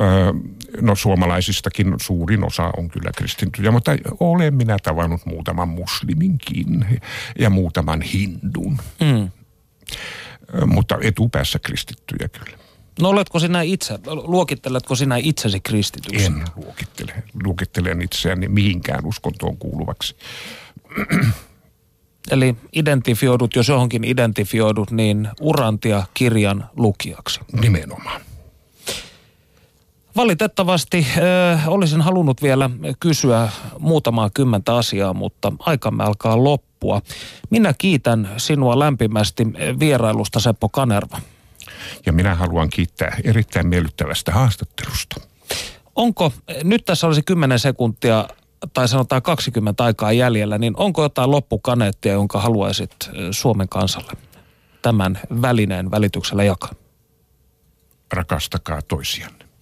[0.82, 7.00] no suomalaisistakin suurin osa on kyllä kristittyjä, mutta olen minä tavannut muutaman musliminkin
[7.40, 8.78] ja muutaman hindun.
[9.02, 9.30] Mm.
[10.66, 12.58] Mutta etupäässä kristittyjä kyllä.
[13.02, 16.26] No oletko sinä itse, luokitteletko sinä itsesi kristityksi?
[16.26, 17.24] En luokittele.
[17.44, 20.16] Luokittelen itseäni mihinkään uskontoon kuuluvaksi.
[22.32, 27.40] Eli identifioidut, jos johonkin identifioidut, niin urantia kirjan lukijaksi.
[27.62, 28.22] Nimenomaan.
[30.16, 31.08] Valitettavasti
[31.54, 32.70] äh, olisin halunnut vielä
[33.00, 33.50] kysyä
[33.80, 37.02] muutamaa kymmentä asiaa, mutta aikamme alkaa loppua.
[37.50, 39.48] Minä kiitän sinua lämpimästi
[39.80, 41.20] vierailusta Seppo Kanerva.
[42.06, 45.16] Ja minä haluan kiittää erittäin miellyttävästä haastattelusta.
[45.96, 48.28] Onko, nyt tässä olisi 10 sekuntia
[48.74, 52.92] tai sanotaan 20 aikaa jäljellä, niin onko jotain loppukaneettia, jonka haluaisit
[53.32, 54.14] Suomen kansalle
[54.82, 56.72] tämän välineen välityksellä jakaa?
[58.14, 59.47] Rakastakaa toisianne.